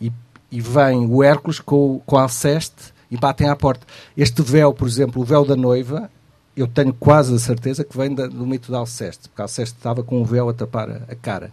[0.00, 0.10] E,
[0.50, 3.86] e vem o Hércules com, com Alceste e batem à porta.
[4.16, 6.10] Este véu, por exemplo, o véu da noiva,
[6.56, 10.02] eu tenho quase a certeza que vem da, do mito de Alceste, porque Alceste estava
[10.02, 11.52] com um véu a tapar a, a cara.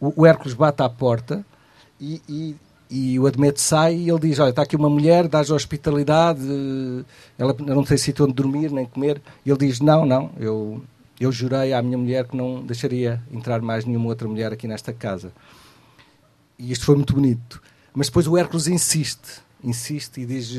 [0.00, 1.44] O, o Hércules bate à porta
[2.00, 2.56] e, e
[2.94, 6.40] e o Admeto sai e ele diz: Olha, está aqui uma mulher, dás hospitalidade,
[7.36, 9.20] ela não tem sítio onde dormir nem comer.
[9.44, 10.80] E ele diz: Não, não, eu,
[11.18, 14.92] eu jurei à minha mulher que não deixaria entrar mais nenhuma outra mulher aqui nesta
[14.92, 15.32] casa.
[16.56, 17.60] E isto foi muito bonito.
[17.92, 20.56] Mas depois o Hércules insiste, insiste e diz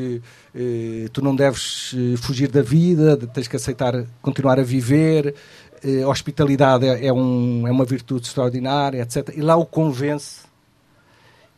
[0.54, 5.34] eh, tu não deves eh, fugir da vida, tens que aceitar continuar a viver,
[5.82, 9.34] eh, a hospitalidade é, é, um, é uma virtude extraordinária, etc.
[9.38, 10.42] E lá o convence.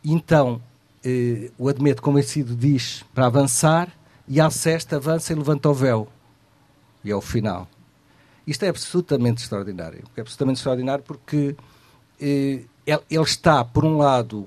[0.04, 0.60] Então,
[1.08, 3.88] eh, o Admeto convencido diz para avançar
[4.26, 6.08] e Alceste avança e levanta o véu.
[7.04, 7.68] E é o final.
[8.46, 10.04] Isto é absolutamente extraordinário.
[10.16, 11.56] É absolutamente extraordinário porque
[12.20, 14.46] eh, ele está, por um lado,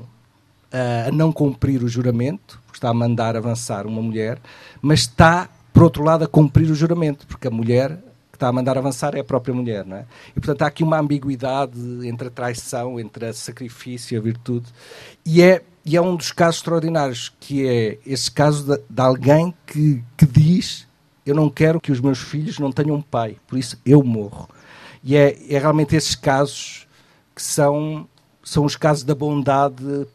[0.71, 4.39] a não cumprir o juramento, está a mandar avançar uma mulher,
[4.81, 7.95] mas está, por outro lado, a cumprir o juramento, porque a mulher
[8.31, 10.05] que está a mandar avançar é a própria mulher, não é?
[10.35, 14.65] E, portanto, há aqui uma ambiguidade entre a traição, entre a sacrifício e a virtude,
[15.23, 19.53] e é, e é um dos casos extraordinários, que é esse caso de, de alguém
[19.65, 20.87] que, que diz
[21.25, 24.49] eu não quero que os meus filhos não tenham um pai, por isso eu morro.
[25.03, 26.87] E é, é realmente esses casos
[27.35, 28.07] que são,
[28.43, 30.07] são os casos da bondade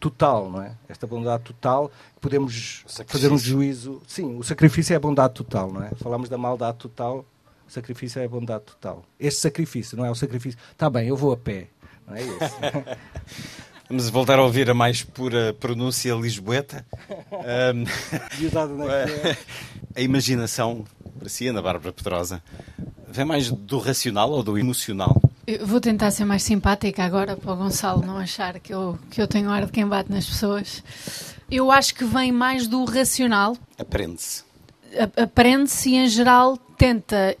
[0.00, 0.74] total, não é?
[0.88, 1.90] Esta bondade total,
[2.20, 4.02] podemos fazer um juízo.
[4.06, 5.90] Sim, o sacrifício é a bondade total, não é?
[5.96, 7.24] Falamos da maldade total,
[7.66, 9.04] o sacrifício é a bondade total.
[9.18, 10.58] Este sacrifício, não é o sacrifício.
[10.72, 11.68] Está bem, eu vou a pé,
[12.06, 13.65] não é esse?
[13.88, 16.84] Vamos voltar a ouvir a mais pura pronúncia lisboeta.
[17.30, 17.84] Um,
[18.90, 19.36] é
[19.94, 20.84] a imaginação,
[21.18, 22.42] para si, Ana Bárbara Pedrosa,
[23.08, 25.22] vem mais do racional ou do emocional?
[25.46, 29.22] Eu vou tentar ser mais simpática agora para o Gonçalo não achar que eu, que
[29.22, 30.82] eu tenho ar de quem bate nas pessoas.
[31.48, 33.56] Eu acho que vem mais do racional.
[33.78, 34.42] Aprende-se.
[35.16, 37.36] Aprende-se em geral, tenta,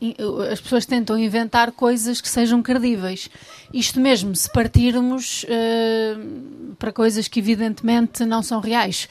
[0.50, 3.28] as pessoas tentam inventar coisas que sejam credíveis.
[3.72, 9.08] Isto mesmo, se partirmos uh, para coisas que, evidentemente, não são reais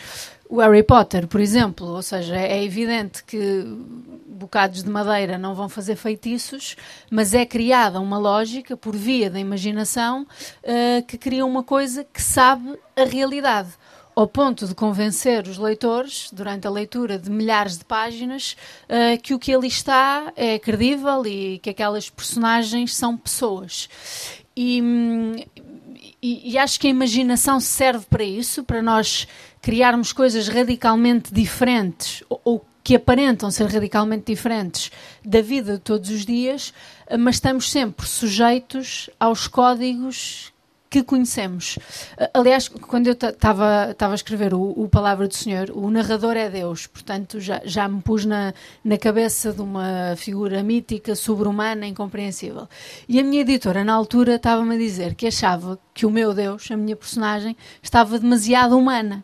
[0.50, 3.66] o Harry Potter, por exemplo, ou seja, é evidente que
[4.28, 6.76] bocados de madeira não vão fazer feitiços,
[7.10, 12.22] mas é criada uma lógica por via da imaginação uh, que cria uma coisa que
[12.22, 13.70] sabe a realidade.
[14.16, 19.34] Ao ponto de convencer os leitores, durante a leitura de milhares de páginas, uh, que
[19.34, 23.90] o que ali está é credível e que aquelas personagens são pessoas.
[24.56, 24.82] E,
[26.22, 29.28] e, e acho que a imaginação serve para isso, para nós
[29.62, 34.92] criarmos coisas radicalmente diferentes ou, ou que aparentam ser radicalmente diferentes
[35.26, 36.72] da vida de todos os dias,
[37.20, 40.54] mas estamos sempre sujeitos aos códigos
[40.90, 41.78] que conhecemos.
[42.34, 46.88] Aliás, quando eu estava a escrever o, o, Palavra do Senhor, o narrador é Deus,
[46.88, 52.68] portanto já, já me pus na, na cabeça de uma figura mítica, sobre-humana, incompreensível.
[53.10, 56.70] E a minha editora, na altura, estava-me a dizer que achava que o meu Deus,
[56.72, 59.24] a minha personagem, estava demasiado humana.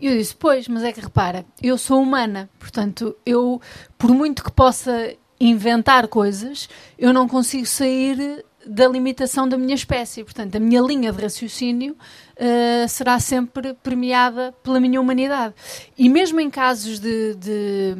[0.00, 3.60] E eu disse, pois, mas é que repara, eu sou humana, portanto, eu,
[3.96, 10.24] por muito que possa inventar coisas, eu não consigo sair da limitação da minha espécie.
[10.24, 11.96] Portanto, a minha linha de raciocínio
[12.36, 15.54] uh, será sempre premiada pela minha humanidade.
[15.96, 17.94] E mesmo em casos de, de,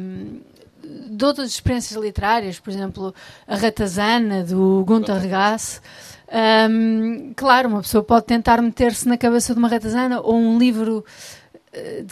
[1.09, 3.13] de outras experiências literárias, por exemplo,
[3.47, 5.81] a Ratazana, do Gunther Regasse,
[6.33, 11.05] um, claro, uma pessoa pode tentar meter-se na cabeça de uma ratazana ou um livro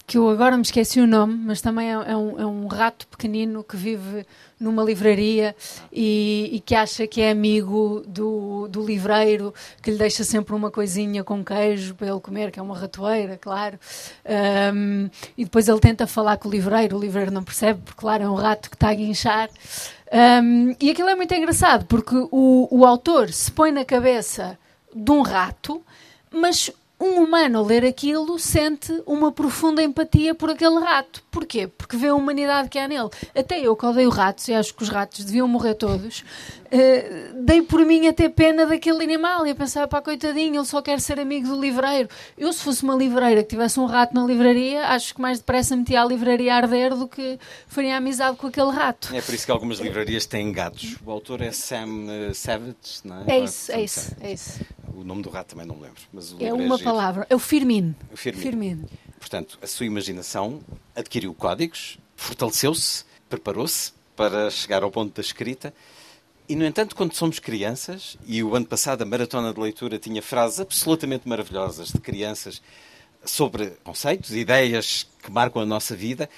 [0.07, 3.07] que eu agora me esqueci o nome, mas também é, é, um, é um rato
[3.07, 4.25] pequenino que vive
[4.59, 5.55] numa livraria
[5.91, 10.69] e, e, que acha que é amigo do, do livreiro, que lhe deixa sempre uma
[10.69, 13.79] coisinha com queijo para ele comer, que é uma ratoeira, claro.
[14.73, 18.23] Um, e depois ele tenta falar com o livreiro, o livreiro não percebe, porque, claro,
[18.23, 19.49] é um rato que está a guinchar.
[20.43, 24.57] Um, e aquilo é muito engraçado, porque o, o autor se põe na cabeça
[24.93, 25.81] de um rato,
[26.31, 31.23] mas um humano a ler aquilo sente uma profunda empatia por aquele rato.
[31.31, 31.67] Porquê?
[31.67, 33.09] Porque vê a humanidade que há nele.
[33.35, 37.63] Até eu que odeio ratos e acho que os ratos deviam morrer todos, uh, dei
[37.63, 41.19] por mim até pena daquele animal e a pensar, pá, coitadinho, ele só quer ser
[41.19, 42.07] amigo do livreiro.
[42.37, 45.75] Eu, se fosse uma livreira que tivesse um rato na livraria, acho que mais depressa
[45.75, 49.15] metia a livraria a arder do que faria amizade com aquele rato.
[49.15, 50.97] É por isso que algumas livrarias têm gatos.
[51.03, 53.37] O autor é Sam uh, Savage, não é?
[53.37, 54.59] É isso, é isso, é isso.
[54.93, 56.01] O nome do rato também não me lembro.
[56.11, 57.27] Mas é uma é palavra.
[57.29, 57.95] É o Firmino.
[58.11, 58.43] O Firmino.
[58.43, 58.89] Firmino.
[59.19, 60.61] Portanto, a sua imaginação
[60.95, 65.73] adquiriu códigos, fortaleceu-se, preparou-se para chegar ao ponto da escrita.
[66.49, 70.21] E, no entanto, quando somos crianças, e o ano passado a Maratona de Leitura tinha
[70.21, 72.61] frases absolutamente maravilhosas de crianças
[73.23, 76.29] sobre conceitos, ideias que marcam a nossa vida,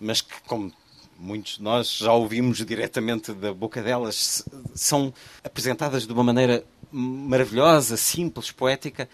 [0.00, 0.72] mas que, como
[1.18, 7.96] muitos de nós já ouvimos diretamente da boca delas, são apresentadas de uma maneira maravilhosa,
[7.96, 9.08] simples, poética.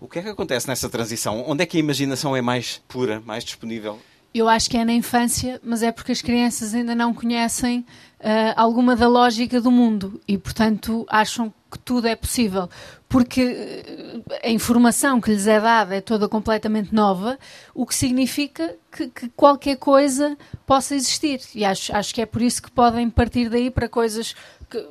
[0.00, 1.44] O que é que acontece nessa transição?
[1.46, 3.98] Onde é que a imaginação é mais pura, mais disponível?
[4.32, 7.80] Eu acho que é na infância, mas é porque as crianças ainda não conhecem
[8.20, 12.68] uh, alguma da lógica do mundo e, portanto, acham que tudo é possível.
[13.08, 17.38] Porque uh, a informação que lhes é dada é toda completamente nova,
[17.74, 21.40] o que significa que, que, qualquer coisa possa existir.
[21.54, 24.34] E acho, acho que é por isso que podem partir daí para coisas
[24.68, 24.86] que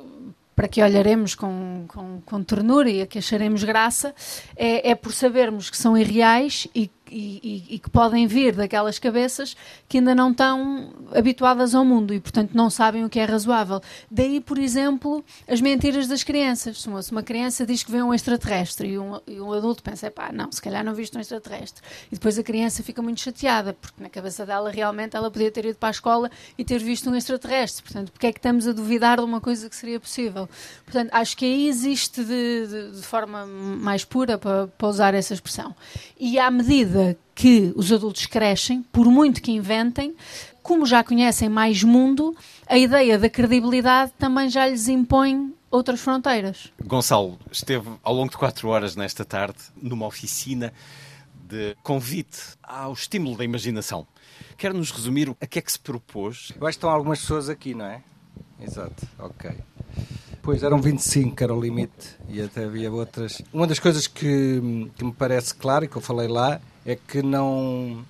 [0.56, 4.14] para que olharemos com, com, com, ternura e a que acharemos graça,
[4.56, 7.40] é, é por sabermos que são irreais e e,
[7.70, 9.56] e, e, que podem vir daquelas cabeças
[9.88, 13.80] que ainda não estão habituadas ao mundo e, portanto, não sabem o que é razoável.
[14.10, 16.82] Daí, por exemplo, as mentiras das crianças.
[16.82, 20.30] Se uma criança diz que vê um extraterrestre e um, e um adulto pensa, pá,
[20.32, 21.82] não, se calhar não viste um extraterrestre.
[22.10, 25.64] E depois a criança fica muito chateada, porque na cabeça dela realmente ela podia ter
[25.64, 27.82] ido para a escola e ter visto um extraterrestre.
[27.82, 30.48] Portanto, porque é que estamos a duvidar de uma coisa que seria possível?
[30.84, 35.34] Portanto, acho que aí existe de, de, de forma mais pura, para, para usar essa
[35.34, 35.74] expressão.
[36.18, 40.14] E à medida medida que os adultos crescem, por muito que inventem,
[40.62, 42.34] como já conhecem mais mundo,
[42.66, 46.72] a ideia da credibilidade também já lhes impõe outras fronteiras.
[46.82, 50.72] Gonçalo esteve ao longo de quatro horas nesta tarde numa oficina
[51.48, 54.06] de convite ao estímulo da imaginação.
[54.56, 56.52] Quer nos resumir a que é que se propôs?
[56.58, 58.02] Eu acho que estão algumas pessoas aqui, não é?
[58.60, 59.50] Exato, ok.
[60.42, 63.42] Pois, eram 25 que era o limite e até havia outras.
[63.52, 67.20] Uma das coisas que, que me parece claro e que eu falei lá é que
[67.20, 68.04] não,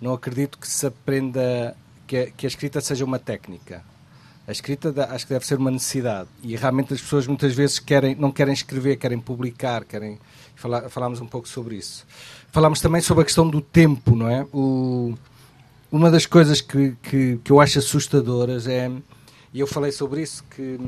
[0.00, 1.74] não acredito que se aprenda
[2.06, 3.82] que a, que a escrita seja uma técnica.
[4.46, 8.14] A escrita acho que deve ser uma necessidade e realmente as pessoas muitas vezes querem,
[8.14, 10.18] não querem escrever, querem publicar, querem
[10.54, 12.06] falar, falámos um pouco sobre isso.
[12.52, 14.46] Falámos também sobre a questão do tempo, não é?
[14.52, 15.14] O,
[15.90, 18.90] uma das coisas que, que, que eu acho assustadoras é,
[19.52, 20.78] e eu falei sobre isso, que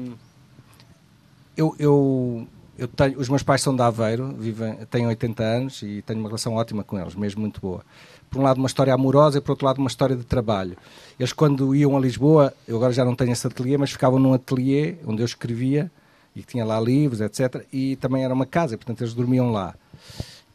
[1.57, 2.49] eu, eu
[2.81, 6.31] eu tenho, os meus pais são de Aveiro, vivem, têm 80 anos e tenho uma
[6.31, 7.83] relação ótima com eles, mesmo muito boa.
[8.31, 10.79] Por um lado, uma história amorosa e por outro lado, uma história de trabalho.
[11.19, 14.33] Eles, quando iam a Lisboa, eu agora já não tenho esse ateliê, mas ficavam num
[14.33, 15.91] ateliê onde eu escrevia
[16.35, 17.67] e tinha lá livros, etc.
[17.71, 19.75] E também era uma casa, portanto, eles dormiam lá.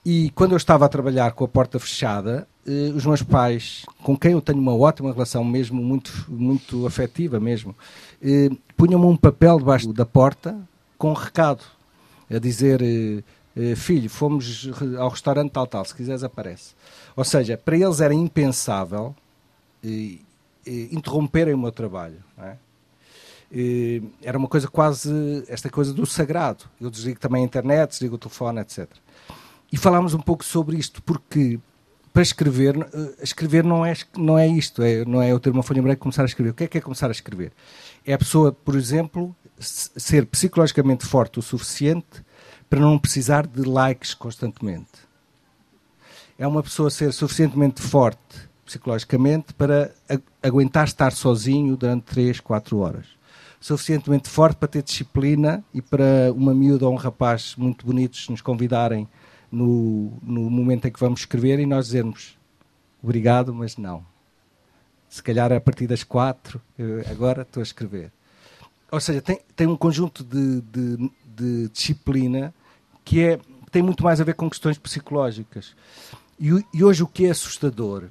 [0.03, 4.17] E quando eu estava a trabalhar com a porta fechada, eh, os meus pais, com
[4.17, 7.75] quem eu tenho uma ótima relação, mesmo muito, muito afetiva mesmo,
[8.19, 10.57] eh, punham-me um papel debaixo da porta
[10.97, 11.74] com um recado
[12.29, 13.23] a dizer eh,
[13.55, 16.73] eh, filho, fomos ao restaurante tal, tal, se quiseres aparece.
[17.15, 19.15] Ou seja, para eles era impensável
[19.83, 20.17] eh,
[20.65, 22.23] interromperem o meu trabalho.
[22.37, 22.55] É?
[24.21, 25.09] era uma coisa quase,
[25.47, 26.65] esta coisa do sagrado.
[26.81, 28.89] Eu desligo também a internet, desligo o telefone, etc.
[29.71, 31.59] E falámos um pouco sobre isto, porque
[32.11, 32.75] para escrever,
[33.21, 35.99] escrever não é, não é isto, é, não é eu ter uma folha em branco
[35.99, 36.49] e começar a escrever.
[36.49, 37.53] O que é que é começar a escrever?
[38.05, 42.23] É a pessoa, por exemplo, ser psicologicamente forte o suficiente
[42.69, 45.05] para não precisar de likes constantemente.
[46.37, 49.93] É uma pessoa ser suficientemente forte psicologicamente para
[50.41, 53.05] aguentar estar sozinho durante 3, 4 horas.
[53.59, 58.41] Suficientemente forte para ter disciplina e para uma miúda ou um rapaz muito bonitos nos
[58.41, 59.07] convidarem
[59.51, 62.37] no, no momento em que vamos escrever e nós dizermos
[63.01, 64.05] obrigado, mas não.
[65.07, 66.61] Se calhar a partir das quatro,
[67.09, 68.11] agora estou a escrever.
[68.91, 72.53] Ou seja, tem, tem um conjunto de, de, de disciplina
[73.03, 73.39] que é,
[73.71, 75.75] tem muito mais a ver com questões psicológicas.
[76.39, 78.09] E, e, hoje o que é assustador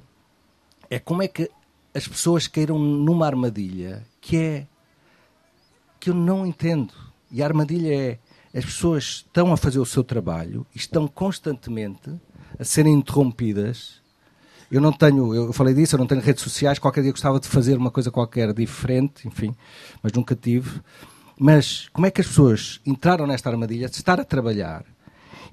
[0.89, 1.49] é como é que
[1.93, 4.67] as pessoas caíram numa armadilha que é
[5.99, 6.93] que eu não entendo.
[7.31, 8.19] E a armadilha é
[8.57, 12.09] as pessoas estão a fazer o seu trabalho e estão constantemente
[12.57, 14.01] a serem interrompidas
[14.71, 17.47] eu não tenho, eu falei disso, eu não tenho redes sociais, qualquer dia gostava de
[17.47, 19.55] fazer uma coisa qualquer diferente, enfim,
[20.01, 20.81] mas nunca tive.
[21.39, 24.85] Mas como é que as pessoas entraram nesta armadilha de estar a trabalhar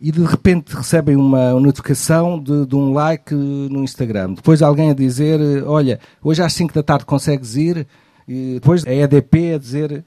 [0.00, 4.34] e de repente recebem uma notificação de, de, um like no Instagram.
[4.34, 7.86] Depois alguém a dizer, olha, hoje às 5 da tarde consegues ir,
[8.26, 10.04] e depois a EDP a dizer.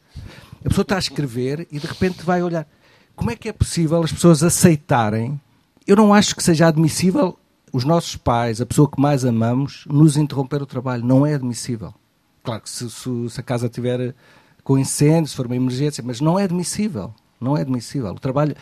[0.63, 2.67] A pessoa está a escrever e de repente vai olhar.
[3.15, 5.39] Como é que é possível as pessoas aceitarem?
[5.85, 7.37] Eu não acho que seja admissível
[7.75, 11.03] os nossos pais, a pessoa que mais amamos, nos interromper o trabalho.
[11.03, 11.93] Não é admissível.
[12.41, 14.15] Claro que se, se, se a casa tiver
[14.63, 17.13] com incêndio, se for uma emergência, mas não é admissível.
[17.39, 18.11] Não é admissível.
[18.11, 18.55] O trabalho,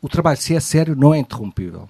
[0.00, 1.86] o trabalho, se é sério, não é interrompível.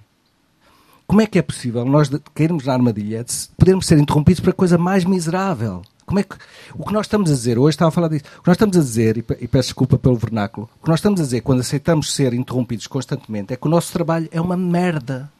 [1.07, 4.77] Como é que é possível nós cairmos na armadilha de podermos ser interrompidos para coisa
[4.77, 5.81] mais miserável?
[6.05, 6.35] Como é que,
[6.73, 8.75] o que nós estamos a dizer, hoje estava a falar disso, o que nós estamos
[8.75, 11.61] a dizer, e, e peço desculpa pelo vernáculo, o que nós estamos a dizer quando
[11.61, 15.31] aceitamos ser interrompidos constantemente é que o nosso trabalho é uma merda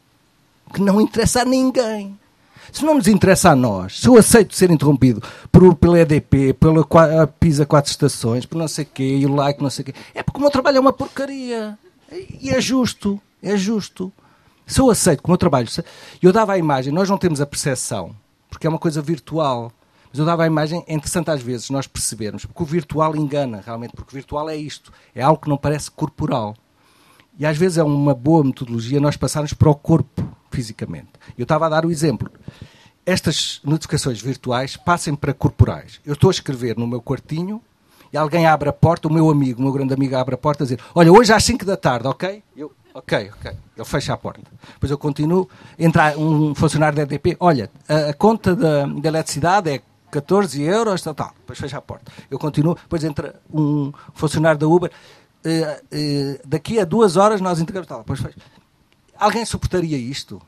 [0.73, 2.17] que não interessa a ninguém.
[2.71, 6.85] Se não nos interessa a nós, se eu aceito ser interrompido por, pela EDP, pela
[7.39, 9.93] PISA quatro estações, por não sei o quê, e o like, não sei o quê,
[10.13, 11.77] é porque o meu trabalho é uma porcaria.
[12.41, 14.11] E é justo, é justo.
[14.65, 15.67] Se eu aceito que o meu trabalho.
[16.21, 18.15] Eu dava a imagem, nós não temos a percepção,
[18.49, 19.71] porque é uma coisa virtual.
[20.09, 23.61] Mas eu dava a imagem, é interessante às vezes nós percebermos, porque o virtual engana
[23.65, 26.55] realmente, porque o virtual é isto, é algo que não parece corporal.
[27.37, 31.09] E às vezes é uma boa metodologia nós passarmos para o corpo fisicamente.
[31.37, 32.31] Eu estava a dar o exemplo.
[33.05, 35.99] Estas notificações virtuais passem para corporais.
[36.05, 37.61] Eu estou a escrever no meu quartinho
[38.11, 40.63] e alguém abre a porta, o meu amigo, o meu grande amigo abre a porta
[40.63, 42.41] a dizer: Olha, hoje às 5 da tarde, ok?
[42.55, 43.51] Eu, ok, ok.
[43.75, 44.41] Ele fecha a porta.
[44.73, 45.49] Depois eu continuo.
[45.77, 51.01] Entra um funcionário da EDP: Olha, a, a conta da, da eletricidade é 14 euros,
[51.01, 51.33] tal, tal.
[51.37, 52.09] Depois fecha a porta.
[52.31, 52.75] Eu continuo.
[52.75, 57.87] Depois entra um funcionário da Uber: uh, uh, Daqui a duas horas nós integramos.
[57.87, 57.99] Tal.
[57.99, 58.37] Depois fecha.
[59.17, 60.41] Alguém suportaria isto?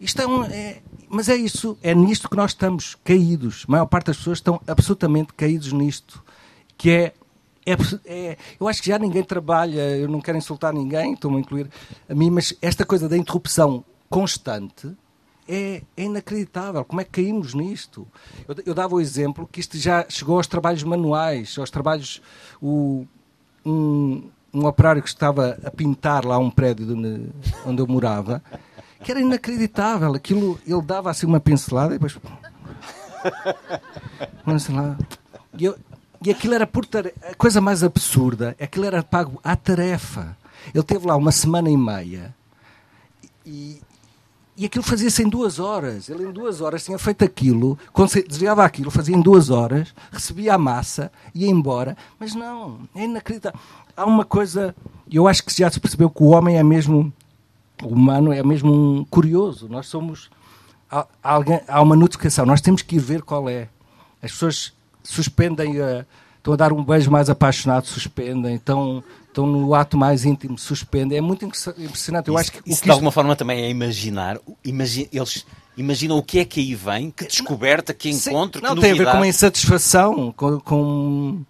[0.00, 0.44] Isto é um.
[0.44, 3.64] É, mas é isso, é nisto que nós estamos caídos.
[3.68, 6.22] A maior parte das pessoas estão absolutamente caídos nisto
[6.76, 7.12] que é,
[7.66, 7.72] é,
[8.06, 11.68] é, eu acho que já ninguém trabalha, eu não quero insultar ninguém, estou-me a incluir
[12.08, 14.96] a mim, mas esta coisa da interrupção constante
[15.48, 16.84] é, é inacreditável.
[16.84, 18.06] Como é que caímos nisto?
[18.46, 22.22] Eu, eu, dava o exemplo que isto já chegou aos trabalhos manuais, aos trabalhos.
[22.62, 23.04] O,
[23.66, 27.30] um, um operário que estava a pintar lá um prédio onde,
[27.66, 28.42] onde eu morava,
[29.02, 30.14] que era inacreditável.
[30.14, 32.18] Aquilo, ele dava assim uma pincelada e depois.
[34.46, 34.96] Uma
[35.58, 35.76] E eu,
[36.24, 36.86] e aquilo era por.
[37.30, 40.36] A coisa mais absurda é que aquilo era pago à tarefa.
[40.74, 42.34] Ele teve lá uma semana e meia
[43.46, 43.80] e,
[44.58, 46.08] e aquilo fazia-se em duas horas.
[46.08, 47.78] Ele em duas horas tinha feito aquilo,
[48.26, 51.96] desviava aquilo, fazia em duas horas, recebia a massa, ia embora.
[52.18, 53.58] Mas não, é inacreditável.
[53.96, 54.74] Há uma coisa,
[55.08, 57.12] eu acho que já se percebeu que o homem é mesmo,
[57.84, 59.68] o humano é mesmo um curioso.
[59.68, 60.28] Nós somos.
[60.90, 63.68] Há, há uma notificação, nós temos que ir ver qual é.
[64.20, 64.72] As pessoas
[65.04, 66.04] suspendem, a,
[66.36, 69.04] estão a dar um beijo mais apaixonado, suspendem, estão,
[69.38, 71.18] estão no ato mais íntimo, suspendem.
[71.18, 72.28] É muito impressionante.
[72.28, 76.18] Eu isso, acho que, isso que de alguma forma também é imaginar, imagine, eles imaginam
[76.18, 79.06] o que é que aí vem, que descoberta, que encontro, não, que tem a ver
[79.06, 81.44] com uma insatisfação, com, com,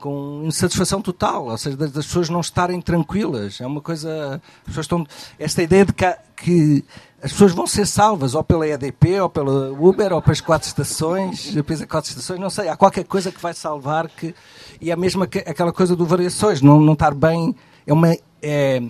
[0.00, 3.60] com insatisfação total, ou seja, das, das, pessoas não estarem tranquilas.
[3.60, 4.40] É uma coisa.
[4.60, 5.06] As pessoas estão.
[5.38, 6.84] Esta ideia de que, que
[7.22, 11.52] as pessoas vão ser salvas ou pela EDP, ou pela Uber, ou pelas quatro estações,
[11.52, 14.34] depois quatro estações, não sei, há qualquer coisa que vai salvar que.
[14.80, 17.56] E é mesmo aquela coisa do variações, não, não estar bem.
[17.86, 18.16] É uma.
[18.40, 18.82] É,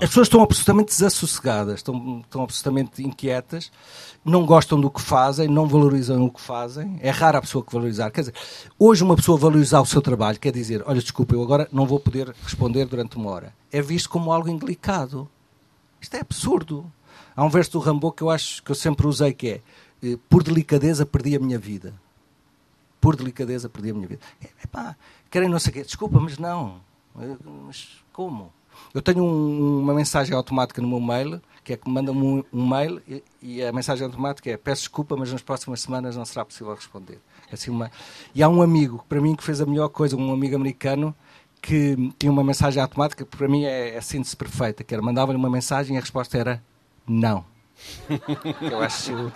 [0.00, 3.70] as pessoas estão absolutamente desassossegadas, estão, estão absolutamente inquietas,
[4.24, 6.98] não gostam do que fazem, não valorizam o que fazem.
[7.02, 8.10] É rara a pessoa que valorizar.
[8.10, 8.34] Quer dizer,
[8.78, 12.00] hoje uma pessoa valorizar o seu trabalho quer dizer, olha, desculpa, eu agora não vou
[12.00, 13.52] poder responder durante uma hora.
[13.70, 15.28] É visto como algo indelicado.
[16.00, 16.90] Isto é absurdo.
[17.34, 19.60] Há um verso do Rambo que eu acho que eu sempre usei que é
[20.02, 21.94] eh, por delicadeza perdi a minha vida.
[23.00, 24.20] Por delicadeza perdi a minha vida.
[24.62, 24.96] Epá,
[25.30, 25.82] querem não sei o quê.
[25.82, 26.80] Desculpa, mas não.
[27.18, 28.52] Eh, mas como?
[28.94, 32.42] Eu tenho um, uma mensagem automática no meu mail, que é que me manda um,
[32.52, 36.24] um mail e, e, a mensagem automática é peço desculpa, mas nas próximas semanas não
[36.24, 37.20] será possível responder.
[37.50, 37.90] É assim uma...
[38.34, 41.14] E há um amigo, para mim, que fez a melhor coisa, um amigo americano,
[41.60, 45.02] que tinha uma mensagem automática que para mim é, é a síntese perfeita, que era
[45.02, 46.62] mandava-lhe uma mensagem e a resposta era
[47.06, 47.44] não.
[48.60, 49.32] eu acho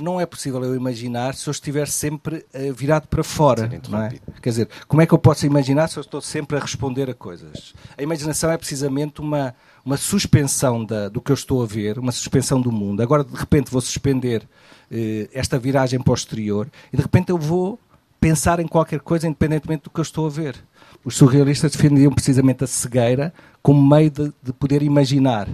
[0.00, 3.70] não é possível eu imaginar se eu estiver sempre uh, virado para fora.
[3.88, 4.12] Não é?
[4.42, 7.14] Quer dizer, como é que eu posso imaginar se eu estou sempre a responder a
[7.14, 7.74] coisas?
[7.96, 9.54] A imaginação é precisamente uma,
[9.84, 13.02] uma suspensão da, do que eu estou a ver, uma suspensão do mundo.
[13.02, 17.78] Agora, de repente, vou suspender uh, esta viragem posterior e, de repente, eu vou
[18.20, 20.56] pensar em qualquer coisa independentemente do que eu estou a ver.
[21.04, 25.46] Os surrealistas defendiam precisamente a cegueira como meio de, de poder imaginar.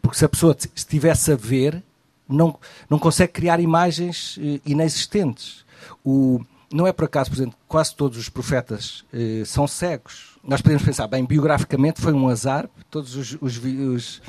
[0.00, 1.82] Porque se a pessoa estivesse a ver,
[2.28, 5.64] não, não consegue criar imagens eh, inexistentes.
[6.04, 6.40] O,
[6.72, 10.38] não é por acaso, por exemplo, quase todos os profetas eh, são cegos.
[10.42, 13.38] Nós podemos pensar, bem, biograficamente foi um azar, todos os.
[13.40, 14.22] os, os...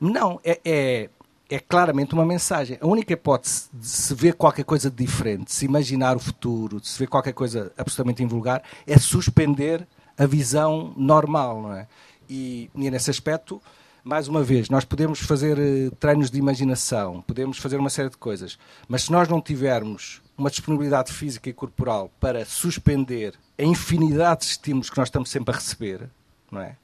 [0.00, 1.10] Não, é, é,
[1.50, 2.78] é, claramente uma mensagem.
[2.80, 6.86] A única hipótese de se ver qualquer coisa diferente, de se imaginar o futuro, de
[6.86, 11.86] se ver qualquer coisa absolutamente invulgar, é suspender a visão normal, não é?
[12.28, 13.60] E, e nesse aspecto,
[14.08, 18.16] mais uma vez, nós podemos fazer uh, treinos de imaginação, podemos fazer uma série de
[18.16, 24.40] coisas, mas se nós não tivermos uma disponibilidade física e corporal para suspender a infinidade
[24.40, 26.08] de estímulos que nós estamos sempre a receber,
[26.50, 26.74] não é?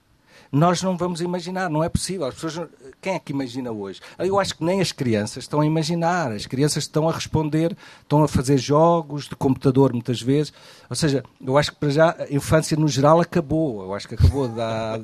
[0.55, 2.27] Nós não vamos imaginar, não é possível.
[2.27, 2.69] As pessoas,
[3.03, 4.01] quem é que imagina hoje?
[4.17, 8.23] Eu acho que nem as crianças estão a imaginar, as crianças estão a responder, estão
[8.23, 10.53] a fazer jogos de computador muitas vezes.
[10.89, 13.83] Ou seja, eu acho que para já a infância no geral acabou.
[13.83, 14.49] Eu acho que acabou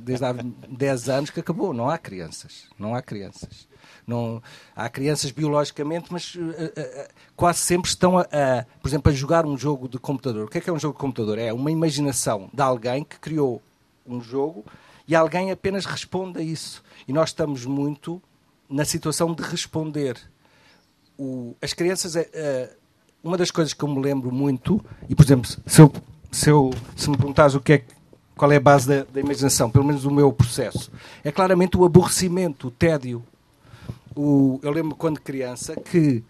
[0.01, 1.75] desde há 10 anos que acabou.
[1.75, 3.69] Não há crianças, não há crianças.
[4.07, 4.43] Não,
[4.75, 9.47] há crianças biologicamente, mas uh, uh, quase sempre estão, a, a, por exemplo, a jogar
[9.47, 10.47] um jogo de computador.
[10.47, 11.39] O que é que é um jogo de computador?
[11.39, 13.63] É uma imaginação de alguém que criou
[14.07, 14.65] um jogo
[15.11, 16.85] e alguém apenas responde a isso.
[17.09, 18.23] E nós estamos muito
[18.69, 20.17] na situação de responder.
[21.19, 22.77] O, as crianças, uh,
[23.21, 25.93] uma das coisas que eu me lembro muito, e por exemplo, se, eu,
[26.31, 27.85] se, eu, se me perguntares o que é,
[28.37, 30.93] qual é a base da, da imaginação, pelo menos o meu processo,
[31.25, 33.21] é claramente o aborrecimento, o tédio.
[34.15, 36.23] O, eu lembro quando criança que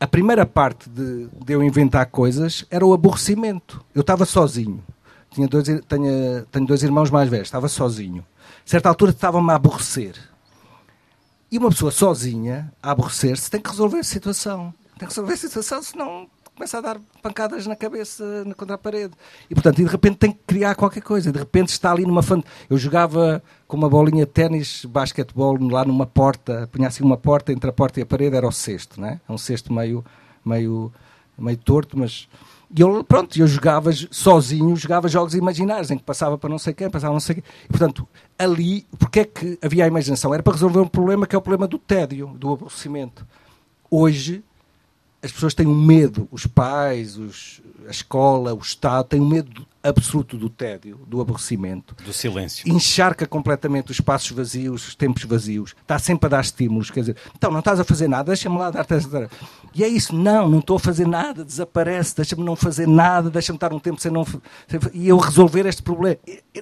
[0.00, 3.80] a primeira parte de, de, eu inventar coisas era o aborrecimento.
[3.94, 4.82] Eu estava sozinho.
[5.30, 8.24] Tinha dois, tenho, tenho dois irmãos mais velhos, estava sozinho.
[8.64, 10.16] A certa altura estava-me a aborrecer.
[11.50, 14.74] E uma pessoa sozinha, a aborrecer-se, tem que resolver a situação.
[14.98, 18.24] Tem que resolver a situação, senão começa a dar pancadas na cabeça
[18.56, 19.12] contra a parede.
[19.48, 21.30] E, portanto, e de repente tem que criar qualquer coisa.
[21.30, 22.22] De repente está ali numa...
[22.22, 22.42] Fan...
[22.68, 26.66] Eu jogava com uma bolinha de ténis, basquetebol, lá numa porta.
[26.72, 29.20] Punha assim uma porta, entre a porta e a parede era o cesto, né?
[29.28, 30.04] É um cesto meio,
[30.44, 30.90] meio,
[31.38, 32.26] meio torto, mas...
[32.74, 36.74] E eu, pronto, eu jogava sozinho, jogava jogos imaginários, em que passava para não sei
[36.74, 37.44] quem, passava não sei quem.
[37.64, 38.08] E, portanto,
[38.38, 40.34] ali, porque é que havia a imaginação?
[40.34, 43.26] Era para resolver um problema que é o problema do tédio, do aborrecimento.
[43.88, 44.42] Hoje,
[45.26, 49.66] as pessoas têm um medo, os pais, os, a escola, o Estado, têm um medo
[49.82, 51.96] absoluto do tédio, do aborrecimento.
[52.04, 52.68] Do silêncio.
[52.68, 55.74] Encharca completamente os espaços vazios, os tempos vazios.
[55.82, 56.90] Está sempre a dar estímulos.
[56.90, 58.94] Quer dizer, então, não estás a fazer nada, deixa-me lá dar-te
[59.74, 63.56] E é isso, não, não estou a fazer nada, desaparece, deixa-me não fazer nada, deixa-me
[63.56, 64.24] estar um tempo sem não.
[64.94, 66.18] E eu resolver este problema.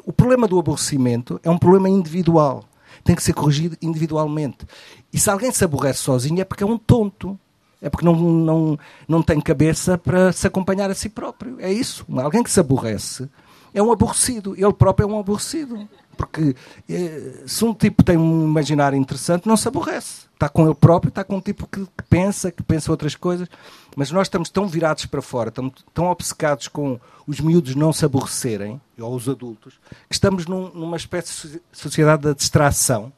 [0.07, 2.65] O problema do aborrecimento é um problema individual.
[3.03, 4.65] Tem que ser corrigido individualmente.
[5.13, 7.39] E se alguém se aborrece sozinho é porque é um tonto
[7.85, 11.61] é porque não, não, não tem cabeça para se acompanhar a si próprio.
[11.61, 12.07] É isso.
[12.17, 13.29] Alguém que se aborrece
[13.75, 14.55] é um aborrecido.
[14.57, 15.87] Ele próprio é um aborrecido.
[16.17, 16.57] Porque
[16.89, 20.25] eh, se um tipo tem um imaginário interessante, não se aborrece.
[20.33, 23.49] Está com ele próprio, está com um tipo que, pensa, que pensa outras coisas.
[23.95, 28.07] Mas nós estamos tão virados para fora, estamos tão obcecados com os miúdos não se
[28.07, 29.75] aborrecerem, ou os adultos,
[30.09, 33.13] que estamos num, numa espécie de sociedade da distração,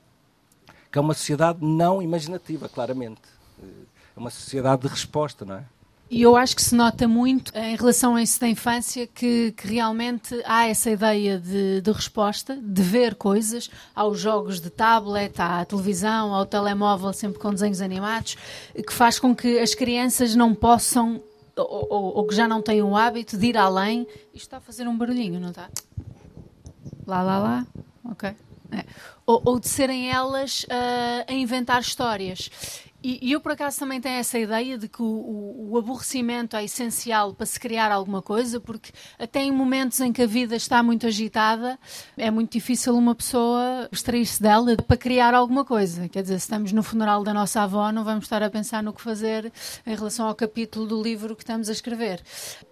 [0.91, 3.36] que é uma sociedade não imaginativa, claramente
[4.17, 5.65] é uma sociedade de resposta, não é?
[6.09, 9.67] E eu acho que se nota muito em relação a isso da infância que, que
[9.67, 15.65] realmente há essa ideia de, de, resposta, de ver coisas, aos jogos de tablet, à
[15.65, 18.37] televisão, ao telemóvel, sempre com desenhos animados,
[18.73, 21.21] que faz com que as crianças não possam,
[21.57, 24.07] ou, ou, ou que já não têm o hábito de ir além.
[24.33, 25.69] Isto está a fazer um barulhinho, não está?
[27.05, 27.67] Lá, lá, lá.
[28.05, 28.33] Ok.
[28.71, 28.85] É.
[29.27, 32.49] Ou, ou, de serem elas uh, a inventar histórias.
[33.09, 36.65] E, eu, por acaso, também tenho essa ideia de que o, o, o, aborrecimento é
[36.65, 40.83] essencial para se criar alguma coisa, porque até em momentos em que a vida está
[40.83, 41.79] muito agitada,
[42.17, 46.09] é muito difícil uma pessoa extrair-se dela para criar alguma coisa.
[46.09, 48.93] Quer dizer, se estamos no funeral da nossa avó, não vamos estar a pensar no
[48.93, 49.53] que fazer
[49.87, 52.21] em relação ao capítulo do livro que estamos a escrever.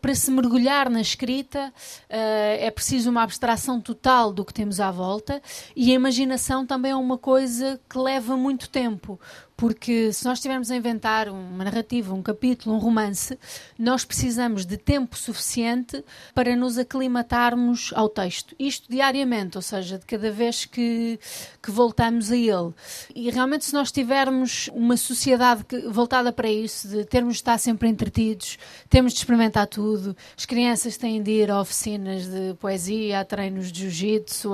[0.03, 4.91] Para se mergulhar na escrita, uh, é preciso uma abstração total do que temos à
[4.91, 5.41] volta
[5.77, 9.21] e a imaginação também é uma coisa que leva muito tempo
[9.57, 13.39] porque se nós estivermos a inventar uma narrativa, um capítulo, um romance,
[13.79, 18.55] nós precisamos de tempo suficiente para nos aclimatarmos ao texto.
[18.59, 21.19] Isto diariamente, ou seja, de cada vez que,
[21.63, 22.73] que voltamos a ele.
[23.15, 27.59] E realmente, se nós tivermos uma sociedade que, voltada para isso, de termos de estar
[27.59, 28.59] sempre entretidos,
[28.91, 33.71] temos de experimentar tudo, as crianças têm de ir a oficinas de poesia, a treinos
[33.71, 34.51] de jiu-jitsu,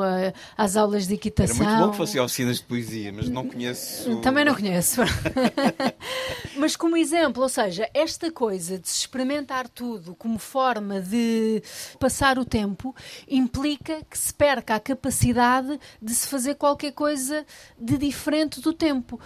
[0.56, 1.56] às aulas de equitação.
[1.56, 4.20] Era muito bom que fosse a oficinas de poesia, mas não conheço.
[4.20, 4.99] Também não conheço.
[6.56, 11.62] Mas como exemplo, ou seja, esta coisa de se experimentar tudo como forma de
[11.98, 12.94] passar o tempo
[13.28, 17.46] implica que se perca a capacidade de se fazer qualquer coisa
[17.78, 19.20] de diferente do tempo.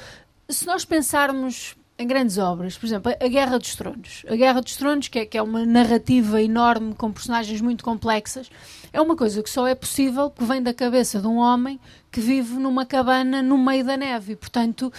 [0.48, 4.24] Se nós pensarmos em grandes obras, por exemplo, A Guerra dos Tronos.
[4.28, 8.50] A Guerra dos Tronos, que é, que é uma narrativa enorme com personagens muito complexas,
[8.94, 11.80] é uma coisa que só é possível que vem da cabeça de um homem
[12.12, 14.92] que vive numa cabana no meio da neve portanto,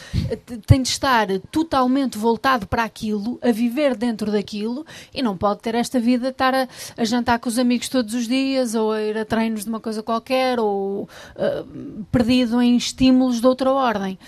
[0.67, 5.75] tem de estar totalmente voltado para aquilo, a viver dentro daquilo e não pode ter
[5.75, 6.67] esta vida estar a,
[6.97, 9.79] a jantar com os amigos todos os dias ou a ir a treinos de uma
[9.79, 14.19] coisa qualquer ou uh, perdido em estímulos de outra ordem.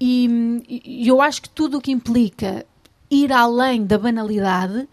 [0.00, 2.66] E, e eu acho que tudo o que implica
[3.08, 4.88] ir além da banalidade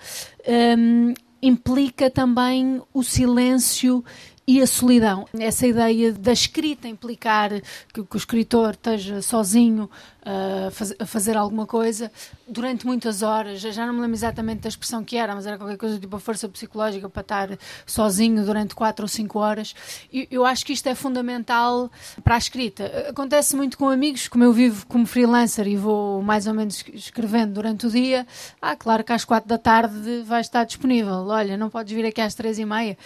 [0.77, 4.03] um, implica também o silêncio
[4.49, 5.27] e a solidão.
[5.37, 7.51] Essa ideia da escrita implicar
[7.93, 9.87] que, que o escritor esteja sozinho
[10.23, 12.11] uh, faz, a fazer alguma coisa
[12.47, 13.61] durante muitas horas.
[13.61, 16.19] Já não me lembro exatamente da expressão que era, mas era qualquer coisa tipo a
[16.19, 19.75] força psicológica para estar sozinho durante quatro ou cinco horas.
[20.11, 21.91] E eu acho que isto é fundamental
[22.23, 23.07] para a escrita.
[23.07, 27.53] Acontece muito com amigos, como eu vivo como freelancer e vou mais ou menos escrevendo
[27.53, 28.25] durante o dia.
[28.59, 31.27] Ah, claro que às quatro da tarde vai estar disponível.
[31.27, 32.97] Olha, não podes vir aqui às três e meia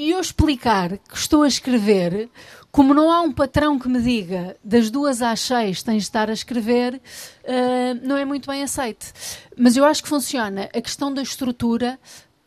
[0.00, 2.30] e eu explicar que estou a escrever,
[2.72, 6.30] como não há um patrão que me diga das duas às seis tens de estar
[6.30, 9.12] a escrever, uh, não é muito bem aceite.
[9.58, 12.00] Mas eu acho que funciona a questão da estrutura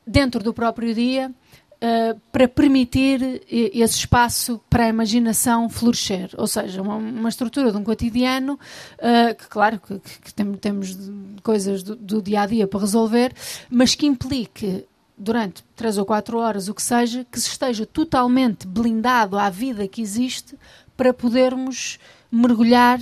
[0.06, 6.32] dentro do próprio dia uh, para permitir esse espaço para a imaginação florescer.
[6.36, 10.98] Ou seja, uma, uma estrutura de um cotidiano, uh, que claro que, que tem, temos
[11.44, 13.32] coisas do, do dia a dia para resolver,
[13.70, 14.88] mas que implique
[15.18, 19.88] durante três ou quatro horas, o que seja, que se esteja totalmente blindado à vida
[19.88, 20.58] que existe
[20.98, 22.00] para podermos
[22.32, 23.00] mergulhar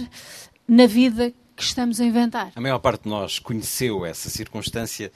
[0.68, 2.52] na vida que estamos a inventar.
[2.56, 5.12] A maior parte de nós conheceu essa circunstância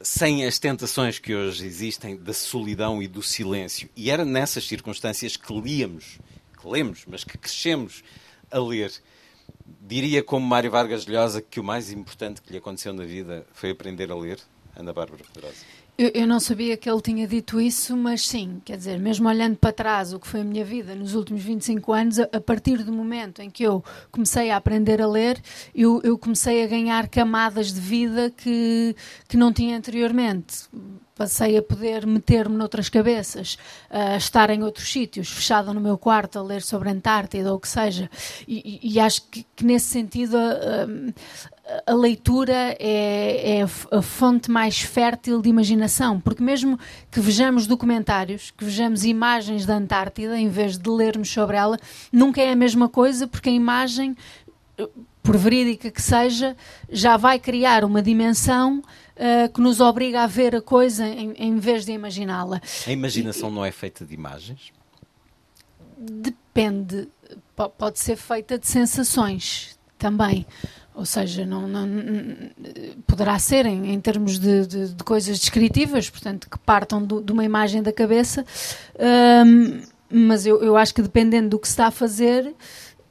[0.00, 3.88] sem as tentações que hoje existem da solidão e do silêncio.
[3.96, 6.18] E era nessas circunstâncias que líamos,
[6.60, 8.02] que lemos, mas que crescemos
[8.50, 8.92] a ler.
[9.80, 13.70] Diria como Mário Vargas Llosa que o mais importante que lhe aconteceu na vida foi
[13.70, 14.40] aprender a ler.
[14.74, 15.64] Ana Bárbara Pedrosa.
[15.98, 19.56] Eu, eu, não sabia que ele tinha dito isso, mas sim, quer dizer, mesmo olhando
[19.56, 22.82] para trás o que foi a minha vida nos últimos 25 anos, a, a partir
[22.82, 25.38] do momento em que eu comecei a aprender a ler,
[25.74, 28.96] eu, eu comecei a ganhar camadas de vida que,
[29.28, 30.64] que não tinha anteriormente
[31.14, 36.38] passei a poder meter-me noutras cabeças, a estar em outros sítios, fechada no meu quarto
[36.38, 38.10] a ler sobre a Antártida ou o que seja.
[38.48, 40.86] E, e acho que, que, nesse sentido a,
[41.86, 46.78] a leitura é, é, a fonte mais fértil de imaginação, porque mesmo
[47.10, 51.78] que vejamos documentários, que vejamos imagens da Antártida, em vez de lermos sobre ela,
[52.12, 54.16] nunca é a mesma coisa, porque a imagem
[55.22, 56.56] por verídica que seja,
[56.90, 61.58] já vai criar uma dimensão uh, que nos obriga a ver a coisa em, em
[61.58, 62.60] vez de imaginá-la.
[62.86, 64.72] A imaginação e, não é feita de imagens?
[65.96, 67.08] Depende.
[67.56, 70.44] P pode ser feita de sensações também.
[70.94, 71.88] Ou seja, não, não,
[73.06, 77.32] poderá ser em, em termos de, de, de, coisas descritivas, portanto, que partam do, de
[77.32, 78.44] uma imagem da cabeça,
[79.46, 79.80] um,
[80.10, 82.54] mas eu, eu acho que dependendo do que se está a fazer,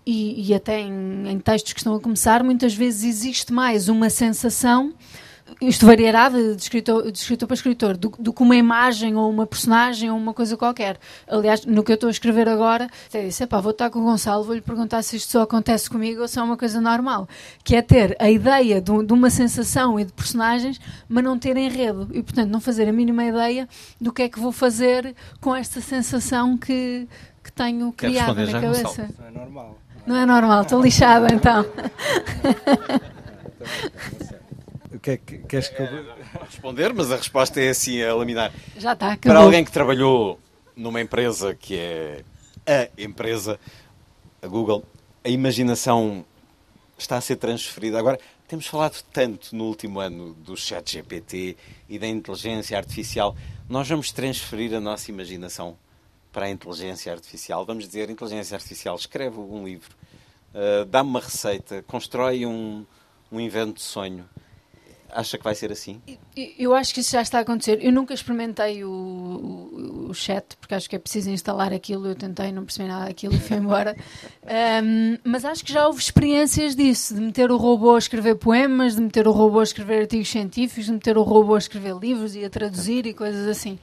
[0.06, 4.10] e, e até em, em, textos que estão a começar, muitas vezes existe mais uma
[4.10, 4.94] sensação.
[5.60, 9.30] Isto variará de, de, escritor, de escritor para escritor, do, do, que uma imagem ou
[9.30, 10.97] uma personagem ou uma coisa qualquer.
[11.28, 14.43] Aliás, no que eu estou a escrever agora, até disse: vou estar com o Gonçalo,
[14.43, 17.28] vou-lhe perguntar se isto só acontece comigo ou se é uma coisa normal.
[17.64, 21.58] Que é ter a ideia de, de uma sensação e de personagens, mas não ter
[21.58, 22.08] enredo.
[22.14, 23.68] E, portanto, não fazer a mínima ideia
[23.99, 27.08] do que é que vou fazer com esta sensação que,
[27.43, 28.84] que tenho criado na cabeça.
[28.84, 29.10] Gonçalo.
[29.18, 29.78] Não é normal.
[30.08, 31.66] Não é normal, estou lixada então.
[35.02, 35.88] Que é que queres que eu...
[36.45, 38.54] responder, mas a resposta é assim a laminar.
[38.78, 39.36] Já está, acabou.
[39.36, 40.39] Para alguém que trabalhou
[40.76, 42.24] numa empresa que é
[42.68, 43.60] a empresa,
[44.41, 44.86] a Google,
[45.24, 46.26] a imaginação
[46.97, 47.97] está a ser transferida.
[47.97, 51.58] Agora, temos falado tanto no último ano do chat GPT
[51.89, 53.36] e da inteligência artificial.
[53.70, 55.78] Nós vamos transferir a nossa imaginação
[56.32, 57.66] para a inteligência artificial.
[57.66, 59.95] Vamos dizer, inteligência artificial, escreve um livro,
[60.54, 62.86] uh, dá-me uma receita, constrói um,
[63.32, 64.28] um invento de sonho.
[65.14, 66.01] Acha que vai ser assim?
[66.57, 67.80] Eu acho que isso já está a acontecer.
[67.82, 72.07] Eu nunca experimentei o, o, o chat, porque acho que é preciso instalar aquilo.
[72.07, 73.95] Eu tentei, não percebi nada daquilo e fui embora.
[74.84, 78.95] Um, mas acho que já houve experiências disso, de meter o robô a escrever poemas,
[78.95, 82.36] de meter o robô a escrever artigos científicos, de meter o robô a escrever livros
[82.36, 83.78] e a traduzir e coisas assim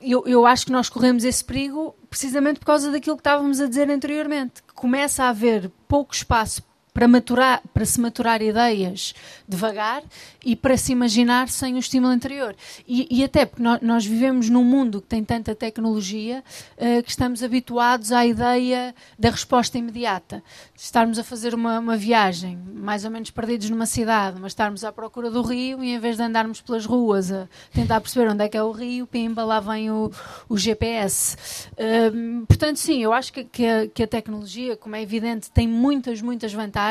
[0.00, 3.66] eu, eu acho que nós corremos esse perigo precisamente por causa daquilo que estávamos a
[3.66, 6.62] dizer anteriormente, que começa a haver pouco espaço
[6.98, 9.14] para, maturar, para se maturar ideias
[9.46, 10.02] devagar
[10.44, 12.56] e para se imaginar sem o estímulo anterior.
[12.88, 16.42] E, e até porque nós, nós, vivemos num mundo que tem tanta tecnologia
[16.76, 20.42] uh, que estamos habituados à ideia da resposta imediata.
[20.74, 24.90] Estarmos a fazer uma, uma, viagem, mais ou menos perdidos numa cidade, mas estarmos à
[24.90, 28.48] procura do rio e em vez de andarmos pelas ruas a tentar perceber onde é
[28.48, 30.10] que é o rio, pimba, lá vem o,
[30.48, 31.36] o GPS.
[31.74, 35.68] Uh, portanto, sim, eu acho que, que, a, que a tecnologia, como é evidente, tem
[35.68, 36.87] muitas, muitas vantagens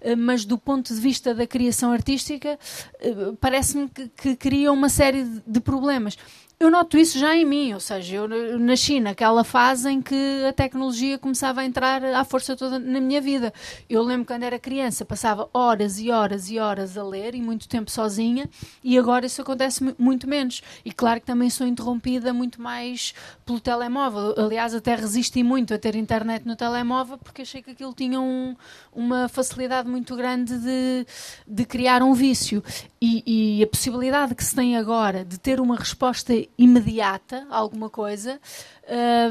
[0.00, 2.58] eh, mas do ponto de vista da criação artística,
[3.00, 6.16] eh, parece-me que, que cria uma série de problemas.
[6.58, 10.54] Eu noto isso já em mim, ou seja, eu nasci naquela fase em que a
[10.54, 13.52] tecnologia começava a entrar à força toda na minha vida.
[13.90, 17.68] Eu lembro quando era criança, passava horas e horas e horas a ler e muito
[17.68, 18.48] tempo sozinha,
[18.82, 20.62] e agora isso acontece muito menos.
[20.82, 23.12] E claro que também sou interrompida muito mais
[23.44, 24.34] pelo telemóvel.
[24.38, 28.56] Aliás, até resisti muito a ter internet no telemóvel porque achei que aquilo tinha um,
[28.94, 31.06] uma facilidade muito grande de,
[31.46, 32.64] de criar um vício.
[32.98, 38.40] E, e a possibilidade que se tem agora de ter uma resposta imediata, alguma coisa,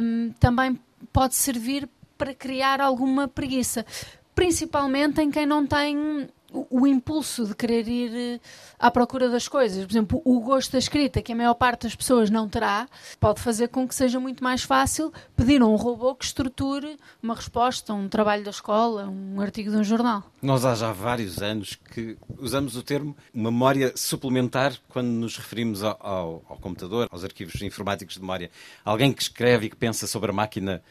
[0.01, 0.79] um, também
[1.11, 3.85] pode servir para criar alguma preguiça.
[4.33, 6.29] Principalmente em quem não tem
[6.69, 8.41] o, impulso de querer ir
[8.79, 9.83] à procura das coisas.
[9.85, 12.87] Por exemplo, o gosto da escrita, que a maior parte das pessoas não terá,
[13.19, 17.35] pode fazer com que seja muito mais fácil pedir a um robô que estruture uma
[17.35, 20.23] resposta, um trabalho da escola, um artigo de um jornal.
[20.41, 25.97] Nós há já vários anos que usamos o termo memória suplementar quando nos referimos ao,
[25.99, 28.49] ao, ao computador, aos arquivos informáticos de memória.
[28.83, 30.81] Alguém que escreve e que pensa sobre a máquina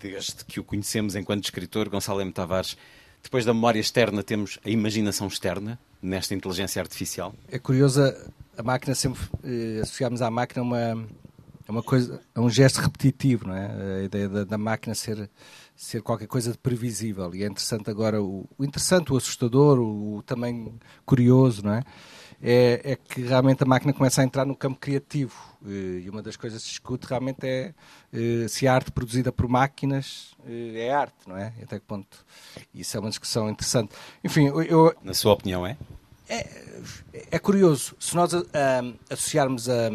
[0.00, 2.32] desde que o conhecemos enquanto escritor, Gonçalo M.
[2.32, 2.76] Tavares.
[3.24, 7.34] Depois da memória externa, temos a imaginação externa nesta inteligência artificial.
[7.48, 11.08] É curiosa, a máquina sempre eh, associamos à máquina uma,
[11.66, 14.00] uma coisa, a um gesto repetitivo, não é?
[14.00, 15.30] A ideia da, da, máquina ser,
[15.74, 17.34] ser qualquer coisa de previsível.
[17.34, 20.74] E é interessante agora, o, o interessante, o assustador, o, o também
[21.06, 21.82] curioso, não é?
[22.44, 22.92] É?
[22.92, 25.34] É, que realmente a máquina começa a entrar no campo criativo.
[25.64, 27.74] Eh, e uma das coisas que se discute realmente é
[28.12, 31.54] eh, se a arte produzida por máquinas eh, é arte, não é?
[31.62, 32.24] Até que ponto?
[32.74, 33.94] Isso é uma discussão interessante.
[34.22, 34.94] Enfim, eu.
[35.02, 35.78] Na sua opinião, é?
[36.28, 36.46] É,
[37.30, 37.96] é curioso.
[37.98, 38.44] Se nós um,
[39.08, 39.90] associarmos a.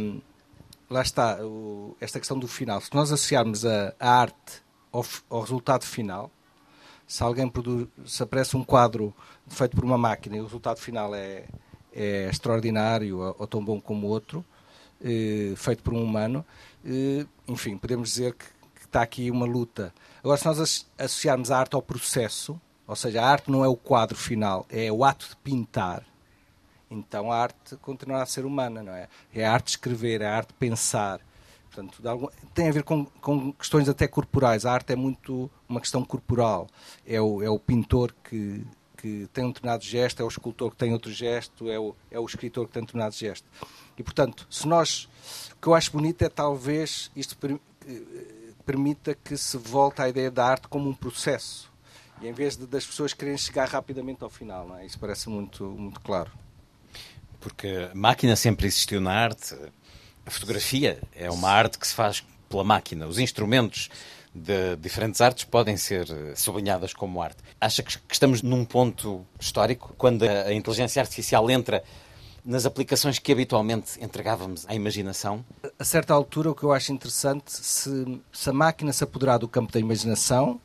[0.89, 2.81] Lá está, o, esta questão do final.
[2.81, 6.31] Se nós associarmos a, a arte ao, ao resultado final,
[7.05, 9.13] se alguém produz, se aparece um quadro
[9.47, 11.45] feito por uma máquina e o resultado final é,
[11.93, 14.43] é extraordinário ou, tão bom como outro,
[15.03, 16.45] eh, feito por um humano,
[16.85, 18.45] eh, enfim, podemos dizer que,
[18.85, 19.93] está aqui uma luta.
[20.23, 23.75] Agora, se nós associarmos a arte ao processo, ou seja, a arte não é o
[23.75, 26.03] quadro final, é o ato de pintar,
[26.89, 29.07] então a arte continuará a ser humana, não é?
[29.33, 31.21] É a arte de escrever, é a arte de pensar.
[31.71, 34.65] Portanto, tem a ver com, com, questões até corporais.
[34.65, 36.67] A arte é muito uma questão corporal.
[37.05, 38.65] É o, é o pintor que,
[39.01, 42.19] que tem um determinado gesto, é o escultor que tem outro gesto, é o, é
[42.19, 43.47] o escritor que tem um determinado gesto.
[43.97, 45.07] E, portanto, se nós.
[45.53, 48.01] O que eu acho bonito é talvez isto per, eh,
[48.65, 51.71] permita que se volte à ideia da arte como um processo.
[52.21, 54.85] E em vez de, das pessoas quererem chegar rapidamente ao final, não é?
[54.85, 56.31] Isso parece muito, muito claro.
[57.39, 59.55] Porque a máquina sempre existiu na arte.
[60.25, 63.07] A fotografia é uma arte que se faz pela máquina.
[63.07, 63.89] Os instrumentos
[64.39, 67.43] de diferentes artes podem ser eh, sublinhadas como arte.
[67.59, 71.83] Acha que estamos num ponto histórico quando a inteligência artificial entra
[72.43, 75.45] nas aplicações que habitualmente entregávamos à imaginação?
[75.77, 79.47] A certa altura, o que eu acho interessante, se, se a máquina se apoderar do
[79.47, 80.59] campo da imaginação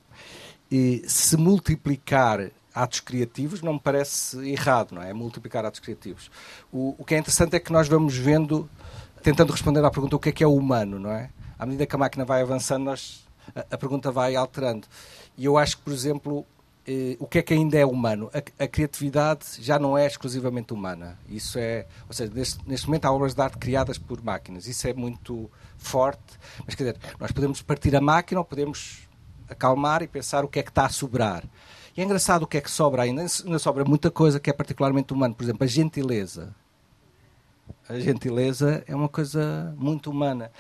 [0.71, 5.13] e se multiplicar atos criativos, não me parece errado, não é?
[5.13, 6.31] Multiplicar atos criativos.
[6.73, 8.69] O, o que é interessante é que nós vamos vendo,
[9.23, 11.31] tentando responder à pergunta o que é que é o humano, não é?
[11.59, 13.24] À medida que a máquina vai avançando, nós,
[13.55, 14.87] a, pergunta vai alterando.
[15.37, 16.47] E eu acho que, por exemplo,
[16.87, 18.31] eh, o que é que ainda é humano?
[18.33, 21.19] A, a, criatividade já não é exclusivamente humana.
[21.29, 24.67] Isso é, ou seja, neste, neste, momento há obras de arte criadas por máquinas.
[24.67, 26.39] Isso é muito forte.
[26.65, 29.09] Mas quer dizer, nós podemos partir a máquina ou podemos
[29.49, 31.45] acalmar e pensar o que é que está a sobrar.
[31.97, 33.23] E é engraçado o que é que sobra ainda.
[33.23, 35.35] Ainda sobra muita coisa que é particularmente humana.
[35.35, 36.55] Por exemplo, a gentileza.
[37.89, 40.51] A gentileza é uma coisa muito humana.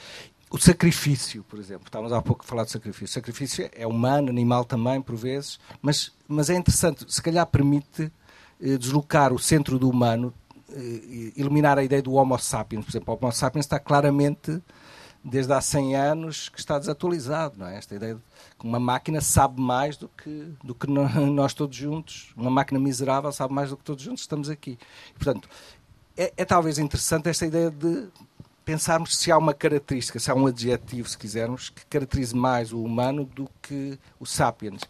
[0.54, 3.06] O sacrifício, por exemplo, estávamos há pouco a falar de sacrifício.
[3.06, 8.12] O sacrifício é humano, animal também, por vezes, mas, mas é interessante, se calhar permite
[8.62, 10.32] eh, deslocar o centro do humano,
[10.70, 12.84] eh, eliminar a ideia do Homo sapiens.
[12.84, 14.62] Por exemplo, o Homo sapiens está claramente,
[15.24, 17.58] desde há 100 anos, que está desatualizado.
[17.58, 17.76] Não é?
[17.76, 18.20] Esta ideia de
[18.56, 20.86] que uma máquina sabe mais do que, do que
[21.34, 24.78] nós todos juntos, uma máquina miserável sabe mais do que todos juntos estamos aqui.
[25.10, 25.48] E, portanto,
[26.16, 28.06] é, é talvez interessante esta ideia de
[28.64, 32.82] pensarmos se há uma característica, se há um adjetivo, se quisermos, que caracterize mais o
[32.82, 34.82] humano do que o sapiens.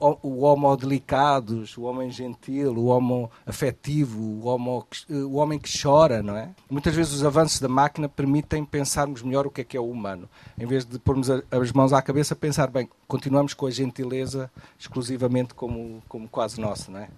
[0.00, 6.20] O, homo delicados, o homem gentil, o homo afetivo, o, homo, o homem que chora,
[6.20, 6.50] não é?
[6.68, 9.88] Muitas vezes os avanços da máquina permitem pensarmos melhor o que é que é o
[9.88, 10.28] humano.
[10.58, 15.54] Em vez de pormos as mãos à cabeça, pensar, bem, continuamos com a gentileza exclusivamente
[15.54, 17.08] como, como quase nossa, não é?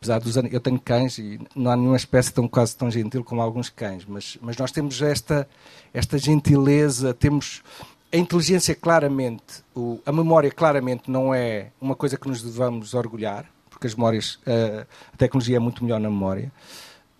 [0.00, 3.22] Apesar dos anos, eu tenho cães e não há nenhuma espécie tão quase tão gentil
[3.22, 5.46] como alguns cães, mas, mas nós temos esta,
[5.92, 7.62] esta gentileza, temos
[8.10, 13.44] a inteligência claramente, o, a memória claramente não é uma coisa que nos devamos orgulhar,
[13.68, 16.50] porque as memórias, a, a tecnologia é muito melhor na memória.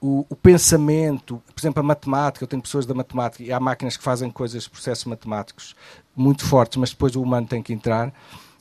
[0.01, 3.99] O, o, pensamento, por exemplo, a matemática, eu tenho pessoas da matemática e há máquinas
[3.99, 5.77] que fazem coisas, processos matemáticos
[6.17, 8.11] muito fortes, mas depois o humano tem que entrar.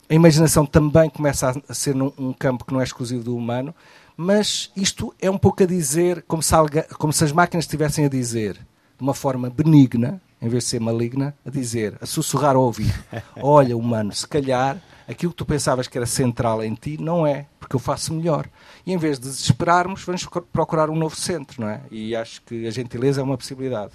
[0.09, 3.73] A imaginação também começa a ser num, um campo que não é exclusivo do humano
[4.21, 8.03] mas isto é um pouco a dizer, como se, alga, como se as máquinas estivessem
[8.03, 12.53] a dizer, de uma forma benigna, em vez de ser maligna, a dizer, a sussurrar
[12.57, 12.93] ao ouvido:
[13.41, 17.45] Olha, humano, se calhar aquilo que tu pensavas que era central em ti não é,
[17.61, 18.45] porque eu faço melhor.
[18.85, 21.79] E em vez de desesperarmos, vamos procurar um novo centro, não é?
[21.89, 23.93] E acho que a gentileza é uma possibilidade.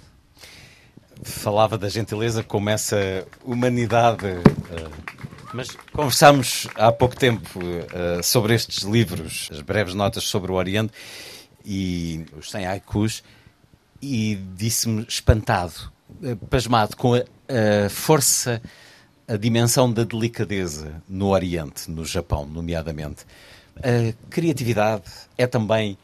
[1.21, 5.24] Falava da gentileza como essa humanidade uh,
[5.55, 10.91] Mas conversámos há pouco tempo uh, sobre estes livros, as breves notas sobre o Oriente
[11.63, 13.23] e os 100 haikus,
[14.01, 15.71] e disse-me espantado,
[16.21, 17.19] uh, pasmado com a,
[17.85, 18.61] a força,
[19.25, 23.25] a dimensão da delicadeza no Oriente, no Japão, nomeadamente.
[23.77, 25.97] A criatividade é também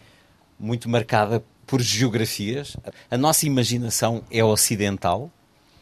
[0.58, 2.78] muito marcada por geografias.
[3.10, 5.30] A nossa imaginação é ocidental.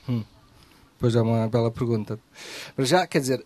[0.08, 0.24] Hum.
[1.00, 2.20] Pois é uma bela pergunta.
[2.76, 3.46] Mas já, quer dizer,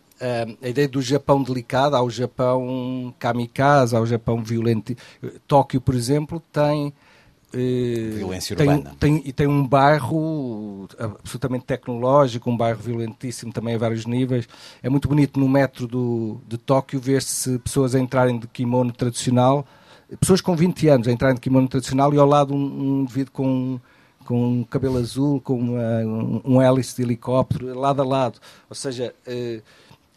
[0.61, 4.95] a ideia do Japão delicado, há o Japão kamikaze, há o Japão violento.
[5.47, 6.93] Tóquio, por exemplo, tem
[7.53, 8.95] eh, violência urbana.
[8.99, 14.47] Tem, tem, e tem um bairro absolutamente tecnológico, um bairro violentíssimo também a vários níveis.
[14.81, 19.65] É muito bonito no metro do, de Tóquio ver-se pessoas a entrarem de kimono tradicional,
[20.19, 23.31] pessoas com 20 anos a entrarem de kimono tradicional e ao lado um, um indivíduo
[23.31, 23.79] com,
[24.25, 28.39] com um cabelo azul, com uma, um, um hélice de helicóptero, lado a lado.
[28.67, 29.61] Ou seja, eh,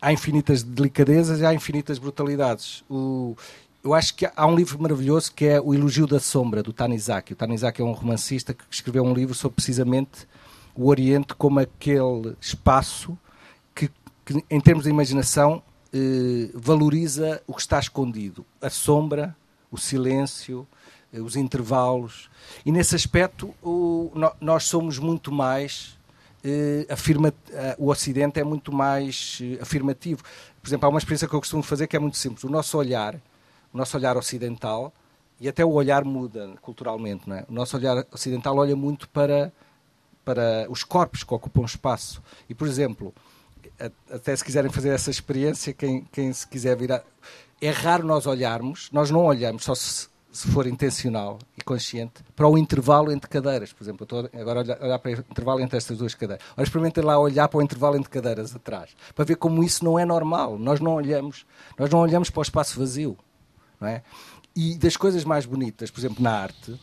[0.00, 2.84] há infinitas delicadezas e há infinitas brutalidades.
[2.88, 3.36] O,
[3.82, 7.32] eu acho que há um livro maravilhoso que é O Elogio da Sombra, do Tanizaki.
[7.32, 10.26] O Tanizaki é um romancista que escreveu um livro sobre precisamente
[10.74, 13.16] o Oriente como aquele espaço
[13.74, 13.90] que,
[14.24, 18.44] que em termos de imaginação, eh, valoriza o que está escondido.
[18.60, 19.34] A sombra,
[19.70, 20.66] o silêncio,
[21.12, 22.28] eh, os intervalos.
[22.64, 25.95] E nesse aspecto, o, no, nós somos muito mais.
[26.48, 30.22] Eh, afirma, eh, o Ocidente é muito mais eh, afirmativo.
[30.62, 32.44] Por exemplo, há uma experiência que eu costumo fazer que é muito simples.
[32.44, 33.20] O nosso olhar
[33.72, 34.90] o nosso olhar ocidental,
[35.38, 37.44] e até o olhar muda culturalmente, não é?
[37.46, 39.52] O nosso olhar ocidental olha muito para,
[40.24, 42.22] para os corpos que ocupam espaço.
[42.48, 43.14] E, por exemplo,
[44.10, 47.04] até se quiserem fazer essa experiência, quem, quem se quiser virar.
[47.60, 52.56] É raro nós olharmos, nós não olhamos, só se, se for intencional consciente, para o
[52.56, 53.72] intervalo entre cadeiras.
[53.72, 56.46] Por exemplo, eu estou agora a olhar, olhar para o intervalo entre estas duas cadeiras.
[56.56, 59.98] Ora, experimentem lá olhar para o intervalo entre cadeiras atrás, para ver como isso não
[59.98, 60.58] é normal.
[60.58, 61.44] Nós não olhamos,
[61.76, 63.18] nós não olhamos para o espaço vazio.
[63.80, 64.02] Não é?
[64.54, 66.80] E das coisas mais bonitas, por exemplo, na arte,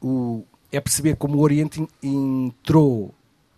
[0.00, 3.12] o, é perceber como o Oriente entrou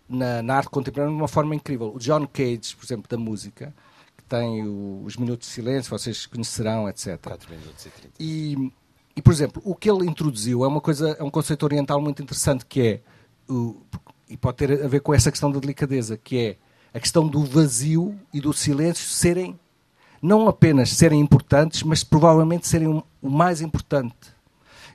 [0.09, 1.93] na, na, arte contemporânea de uma forma incrível.
[1.93, 3.73] O John Cage, por exemplo, da música,
[4.17, 7.19] que tem o, os minutos de silêncio, vocês conhecerão, etc.
[7.21, 8.13] 4 minutos e 30.
[8.19, 8.71] E,
[9.15, 12.21] e, por exemplo, o que ele introduziu é uma coisa, é um conceito oriental muito
[12.21, 13.01] interessante que é,
[14.29, 16.57] e pode ter a ver com essa questão da delicadeza, que é
[16.93, 19.59] a questão do vazio e do silêncio serem
[20.21, 24.15] não apenas serem importantes, mas provavelmente serem o mais importante.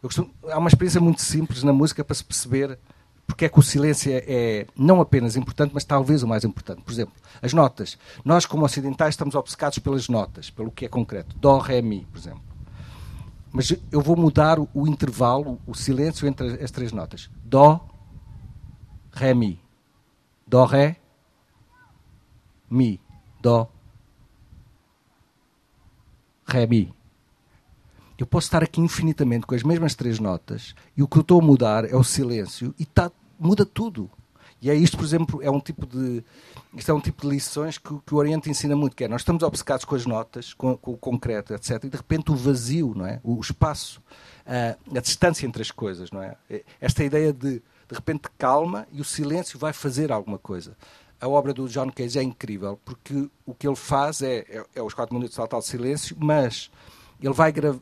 [0.01, 2.79] Costumo, há uma experiência muito simples na música para se perceber
[3.27, 6.81] porque é que o silêncio é, é, não apenas importante, mas talvez o mais importante.
[6.83, 7.13] Por exemplo,
[7.43, 7.99] as notas.
[8.25, 11.37] Nós, como ocidentais, estamos obcecados pelas notas, pelo que é concreto.
[11.37, 12.56] Dó, Ré, Mi, por exemplo.
[13.57, 17.31] Mas eu vou mudar o, intervalo, o silêncio entre as três notas.
[17.43, 17.89] Dó,
[19.11, 19.59] Ré, Mi.
[20.47, 21.01] Dó, Ré,
[22.69, 23.01] Mi.
[23.41, 23.67] Dó,
[26.47, 26.95] Ré, Mi.
[28.19, 31.41] Eu posso estar aqui infinitamente com as mesmas três notas e o que eu estou
[31.41, 34.11] a mudar é o silêncio e tá, muda tudo.
[34.67, 36.25] E é isto, por exemplo, é um tipo de
[36.75, 39.21] isto é um tipo de lições que, que o Oriente ensina muito, que é nós
[39.21, 41.85] estamos obcecados com as notas, com, com o concreto, etc.
[41.85, 43.21] E de repente o vazio, não é?
[43.23, 44.03] O, espaço,
[44.45, 46.37] a, a distância entre as coisas, não é?
[46.81, 50.77] Esta ideia de de repente calma e o silêncio vai fazer alguma coisa
[51.21, 54.83] a obra do John Cage é incrível, porque o que ele faz é, é, é
[54.83, 56.71] os 4 minutos de total silêncio, mas
[57.23, 57.79] ele vai gravar,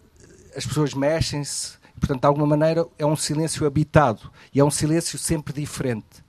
[0.56, 5.18] as pessoas mexem-se, portanto, de alguma maneira é um silêncio habitado e é um silêncio
[5.18, 6.23] sempre diferente.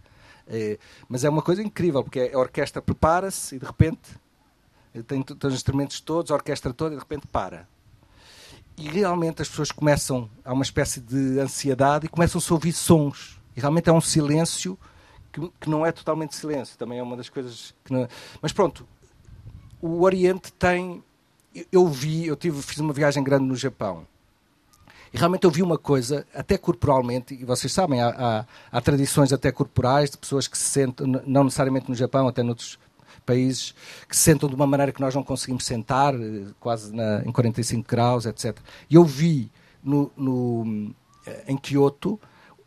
[0.47, 0.77] É,
[1.09, 4.01] mas é uma coisa incrível, porque a orquestra prepara-se e de repente
[5.07, 7.67] tem, tem os instrumentos todos, a orquestra toda e de repente para.
[8.77, 13.39] E realmente as pessoas começam, há uma espécie de ansiedade e começam-se a ouvir sons.
[13.55, 14.77] E realmente é um silêncio
[15.31, 18.03] que, que, não é totalmente silêncio, também é uma das coisas que não...
[18.03, 18.09] É.
[18.41, 18.87] Mas pronto,
[19.81, 21.03] o Oriente tem.
[21.71, 24.05] Eu vi, eu tive, fiz uma viagem grande no Japão
[25.15, 29.31] e realmente eu vi uma coisa, até corporalmente, e vocês sabem, há, há, há tradições
[29.31, 32.77] até corporais de pessoas que se sentam, não necessariamente no Japão, até noutros
[33.25, 33.73] países,
[34.09, 37.31] que se sentam de uma maneira que nós não conseguimos sentar, eh, quase na, em
[37.31, 38.57] 45 graus, etc.
[38.89, 39.49] E eu vi
[39.81, 40.93] no, no,
[41.25, 42.19] eh, em Kyoto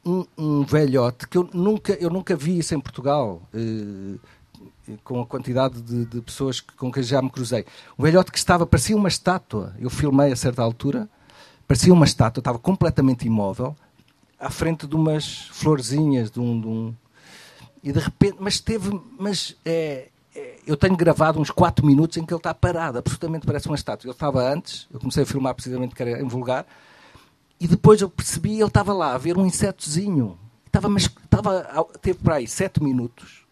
[0.03, 3.43] um, um, velhote que eu nunca, eu nunca vi isso em Portugal.
[3.53, 4.19] Uh,
[5.05, 7.67] com a quantidade de, de, pessoas com quem já me cruzei.
[7.99, 9.75] Um velhote que estava, parecia uma estátua.
[9.79, 11.07] Eu filmei a certa altura,
[11.69, 13.77] parecia uma estátua, estava completamente imóvel,
[14.41, 16.61] à frente de umas florzinhas, de um.
[16.61, 16.95] De um
[17.83, 18.99] e de repente, mas teve.
[19.19, 23.47] Mas é, é, eu tenho gravado uns 4 minutos em que ele está parado, absolutamente
[23.47, 24.09] parece uma estátua.
[24.09, 26.67] Ele estava antes, eu comecei a filmar precisamente que era em vulgar,
[27.61, 30.39] e depois eu percebi, ele estava lá a ver um insetozinho.
[30.67, 33.47] Estava, mas estava, teve para aí sete minutos,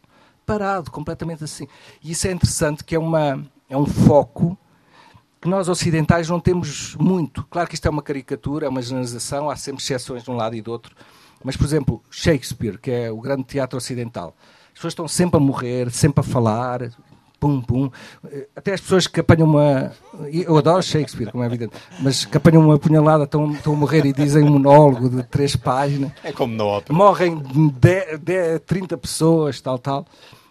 [0.45, 1.67] parado, completamente assim.
[2.03, 4.57] E isso é interessante, que é uma, é um foco
[5.47, 7.47] que nós ocidentais não temos muito.
[7.49, 10.57] Claro que isto é uma caricatura, é uma generalização, há sempre exceções de um lado
[10.57, 10.92] e do outro.
[11.44, 14.34] Mas, por exemplo, Shakespeare, que é o grande teatro ocidental,
[14.66, 16.90] as pessoas estão sempre a morrer, sempre a falar,
[17.38, 17.88] pum, pum.
[18.57, 19.92] Até as pessoas que apanham uma.
[20.32, 24.05] Eu adoro Shakespeare, como é evidente, mas que apanham uma punhalada, estão, estão a morrer
[24.05, 26.11] e dizem um monólogo de três páginas.
[26.24, 26.92] É como na ópera.
[26.92, 27.40] Morrem
[27.72, 30.07] 10, 10, 30 pessoas, tal, tal.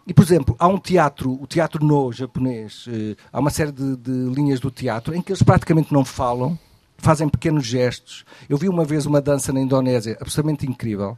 [0.07, 3.97] E, por exemplo, há um teatro, o teatro no japonês, eh, há uma série de,
[3.97, 6.57] de, linhas do teatro em que eles praticamente não falam,
[6.97, 8.23] fazem pequenos gestos.
[8.47, 11.15] Eu vi uma vez uma dança na Indonésia absolutamente incrível,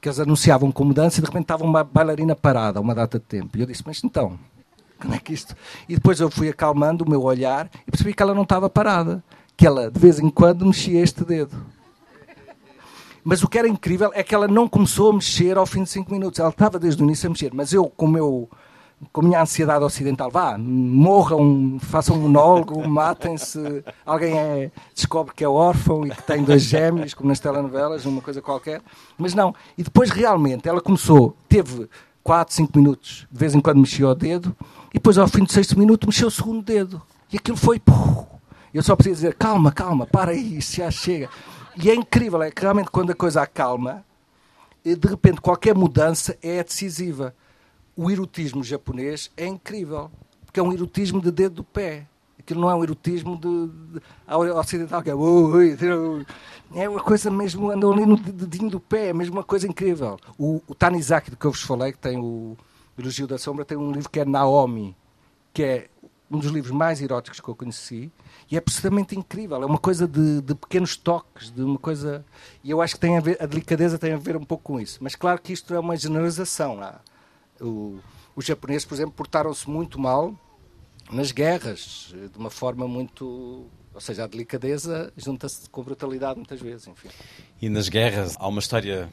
[0.00, 3.24] que eles anunciavam como dança e de repente estava uma bailarina parada uma data de
[3.24, 3.58] tempo.
[3.58, 4.38] E eu disse, mas então,
[5.00, 5.56] como é que isto...
[5.88, 9.24] E depois eu fui acalmando o meu olhar e percebi que ela não estava parada,
[9.56, 11.56] que ela de vez em quando mexia este dedo.
[13.22, 15.90] Mas o que era incrível é que ela não começou a mexer ao fim de
[15.90, 16.40] 5 minutos.
[16.40, 17.52] Ela estava desde o início a mexer.
[17.52, 18.48] Mas eu, com,
[19.14, 23.84] a minha ansiedade ocidental, vá, morram, façam um monólogo, matem-se.
[24.04, 28.20] Alguém é, descobre que é órfão e que tem dois gêmeos, como nas telenovelas, uma
[28.20, 28.80] coisa qualquer.
[29.18, 29.54] Mas não.
[29.76, 31.88] E depois, realmente, ela começou, teve
[32.22, 34.56] 4, 5 minutos, de vez em quando mexia o dedo,
[34.90, 37.00] e depois, ao fim do sexto minuto, mexeu o segundo dedo.
[37.32, 37.80] E aquilo foi.
[38.72, 41.28] Eu só preciso dizer: calma, calma, para aí, já chega.
[41.82, 44.04] E é incrível, é que realmente quando a coisa acalma,
[44.84, 47.34] de repente qualquer mudança é decisiva.
[47.96, 50.10] O erotismo japonês é incrível,
[50.44, 52.06] porque é um erotismo de dedo do pé.
[52.38, 55.14] Aquilo não é um erotismo de, de, de ocidental, que é,
[56.82, 60.18] é uma coisa mesmo, andam ali no dedinho do pé, é mesmo uma coisa incrível.
[60.38, 62.56] O, o Tanizaki, do que eu vos falei, que tem o
[62.98, 64.96] Elogio da Sombra, tem um livro que é Naomi,
[65.52, 65.88] que é
[66.30, 68.10] um dos livros mais eróticos que eu conheci,
[68.50, 69.60] e é absolutamente incrível.
[69.62, 72.24] É uma coisa de, de, pequenos toques, de uma coisa.
[72.62, 74.80] E eu acho que tem a, ver, a delicadeza tem a ver um pouco com
[74.80, 74.98] isso.
[75.00, 76.82] Mas claro que isto é uma generalização.
[76.82, 76.94] É?
[77.60, 77.98] O,
[78.36, 80.34] os japoneses, por exemplo, portaram-se muito mal
[81.10, 83.66] nas guerras, de uma forma muito.
[83.92, 87.08] Ou seja, a delicadeza junta-se com brutalidade muitas vezes, enfim.
[87.60, 89.10] E nas guerras há uma história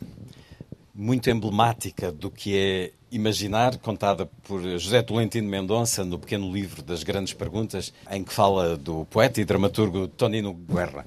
[0.97, 7.03] muito emblemática do que é imaginar, contada por José Tolentino Mendonça no pequeno livro das
[7.03, 11.05] Grandes Perguntas, em que fala do poeta e dramaturgo Tonino Guerra,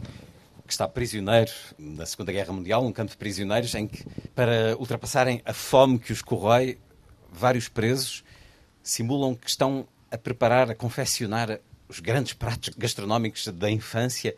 [0.64, 5.42] que está prisioneiro na Segunda Guerra Mundial, um campo de prisioneiros, em que, para ultrapassarem
[5.44, 6.78] a fome que os corrói,
[7.32, 8.22] vários presos
[8.84, 14.36] simulam que estão a preparar, a confeccionar os grandes pratos gastronómicos da infância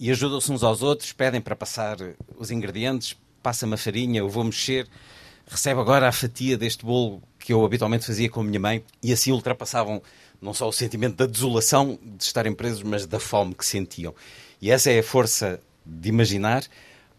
[0.00, 1.96] e ajudam-se uns aos outros, pedem para passar
[2.36, 4.86] os ingredientes, passa-me a farinha, eu vou mexer,
[5.46, 9.12] recebe agora a fatia deste bolo que eu habitualmente fazia com a minha mãe e
[9.12, 10.02] assim ultrapassavam
[10.40, 14.14] não só o sentimento da desolação de estarem presos, mas da fome que sentiam.
[14.60, 16.64] E essa é a força de imaginar.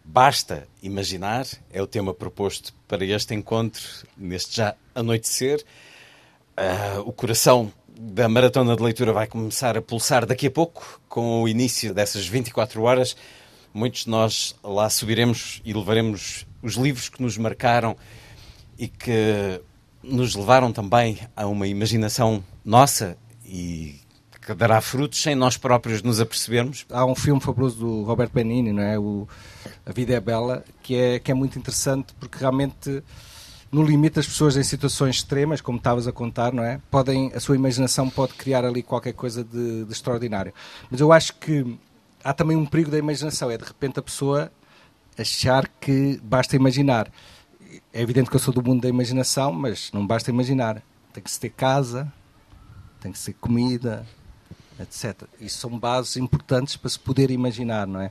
[0.04, 3.82] Basta imaginar, é o tema proposto para este encontro,
[4.16, 5.64] neste já anoitecer.
[6.56, 11.42] Uh, o coração da maratona de leitura vai começar a pulsar daqui a pouco, com
[11.42, 13.16] o início dessas 24 horas
[13.74, 17.96] muitos de nós lá subiremos e levaremos os livros que nos marcaram
[18.78, 19.60] e que
[20.02, 24.00] nos levaram também a uma imaginação nossa e
[24.44, 26.84] que dará frutos sem nós próprios nos apercebermos.
[26.90, 28.98] Há um filme fabuloso do Roberto Benini, não é?
[28.98, 29.28] O
[29.86, 33.02] A Vida é Bela, que é, que é muito interessante porque realmente
[33.70, 36.80] no limite as pessoas em situações extremas, como estavas a contar, não é?
[36.90, 40.52] Podem, a sua imaginação pode criar ali qualquer coisa de, de extraordinário.
[40.90, 41.78] Mas eu acho que
[42.24, 44.50] há também um perigo da imaginação, é de repente a pessoa
[45.18, 47.10] achar que basta imaginar.
[47.92, 50.82] É evidente que eu sou do mundo da imaginação, mas não basta imaginar.
[51.12, 52.12] Tem que se ter casa,
[53.00, 54.06] tem que ser comida,
[54.80, 55.22] etc.
[55.40, 58.10] Isso são bases importantes para se poder imaginar, não é?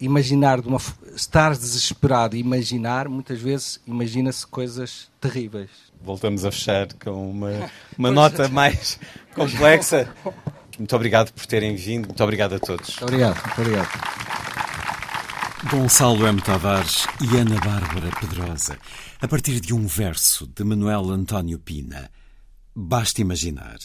[0.00, 0.80] Imaginar de uma
[1.14, 5.70] estar desesperado e imaginar, muitas vezes imagina-se coisas terríveis.
[6.02, 8.98] Voltamos a fechar com uma, uma nota mais
[9.34, 10.12] complexa.
[10.78, 12.06] Muito obrigado por terem vindo.
[12.06, 12.88] Muito obrigado a todos.
[12.88, 13.42] Muito obrigado.
[13.44, 14.24] Muito obrigado.
[15.70, 16.40] Gonçalo M.
[16.42, 18.78] Tavares e Ana Bárbara Pedrosa,
[19.20, 22.10] a partir de um verso de Manuel António Pina.
[22.76, 23.78] Basta imaginar.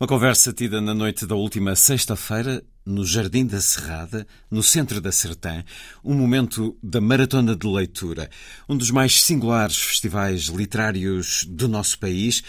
[0.00, 5.12] Uma conversa tida na noite da última sexta-feira, no Jardim da Serrada, no centro da
[5.12, 5.62] Sertã,
[6.02, 8.30] um momento da maratona de leitura,
[8.68, 12.42] um dos mais singulares festivais literários do nosso país,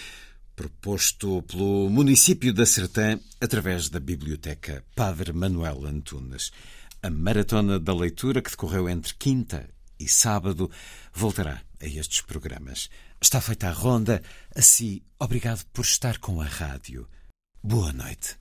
[0.59, 6.51] proposto pelo município da Sertã através da Biblioteca Padre Manuel Antunes.
[7.01, 10.69] A Maratona da Leitura, que decorreu entre quinta e sábado,
[11.13, 12.89] voltará a estes programas.
[13.21, 14.21] Está feita a ronda.
[14.53, 17.07] Assim, obrigado por estar com a rádio.
[17.63, 18.35] Boa noite.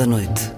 [0.00, 0.49] Da Noite.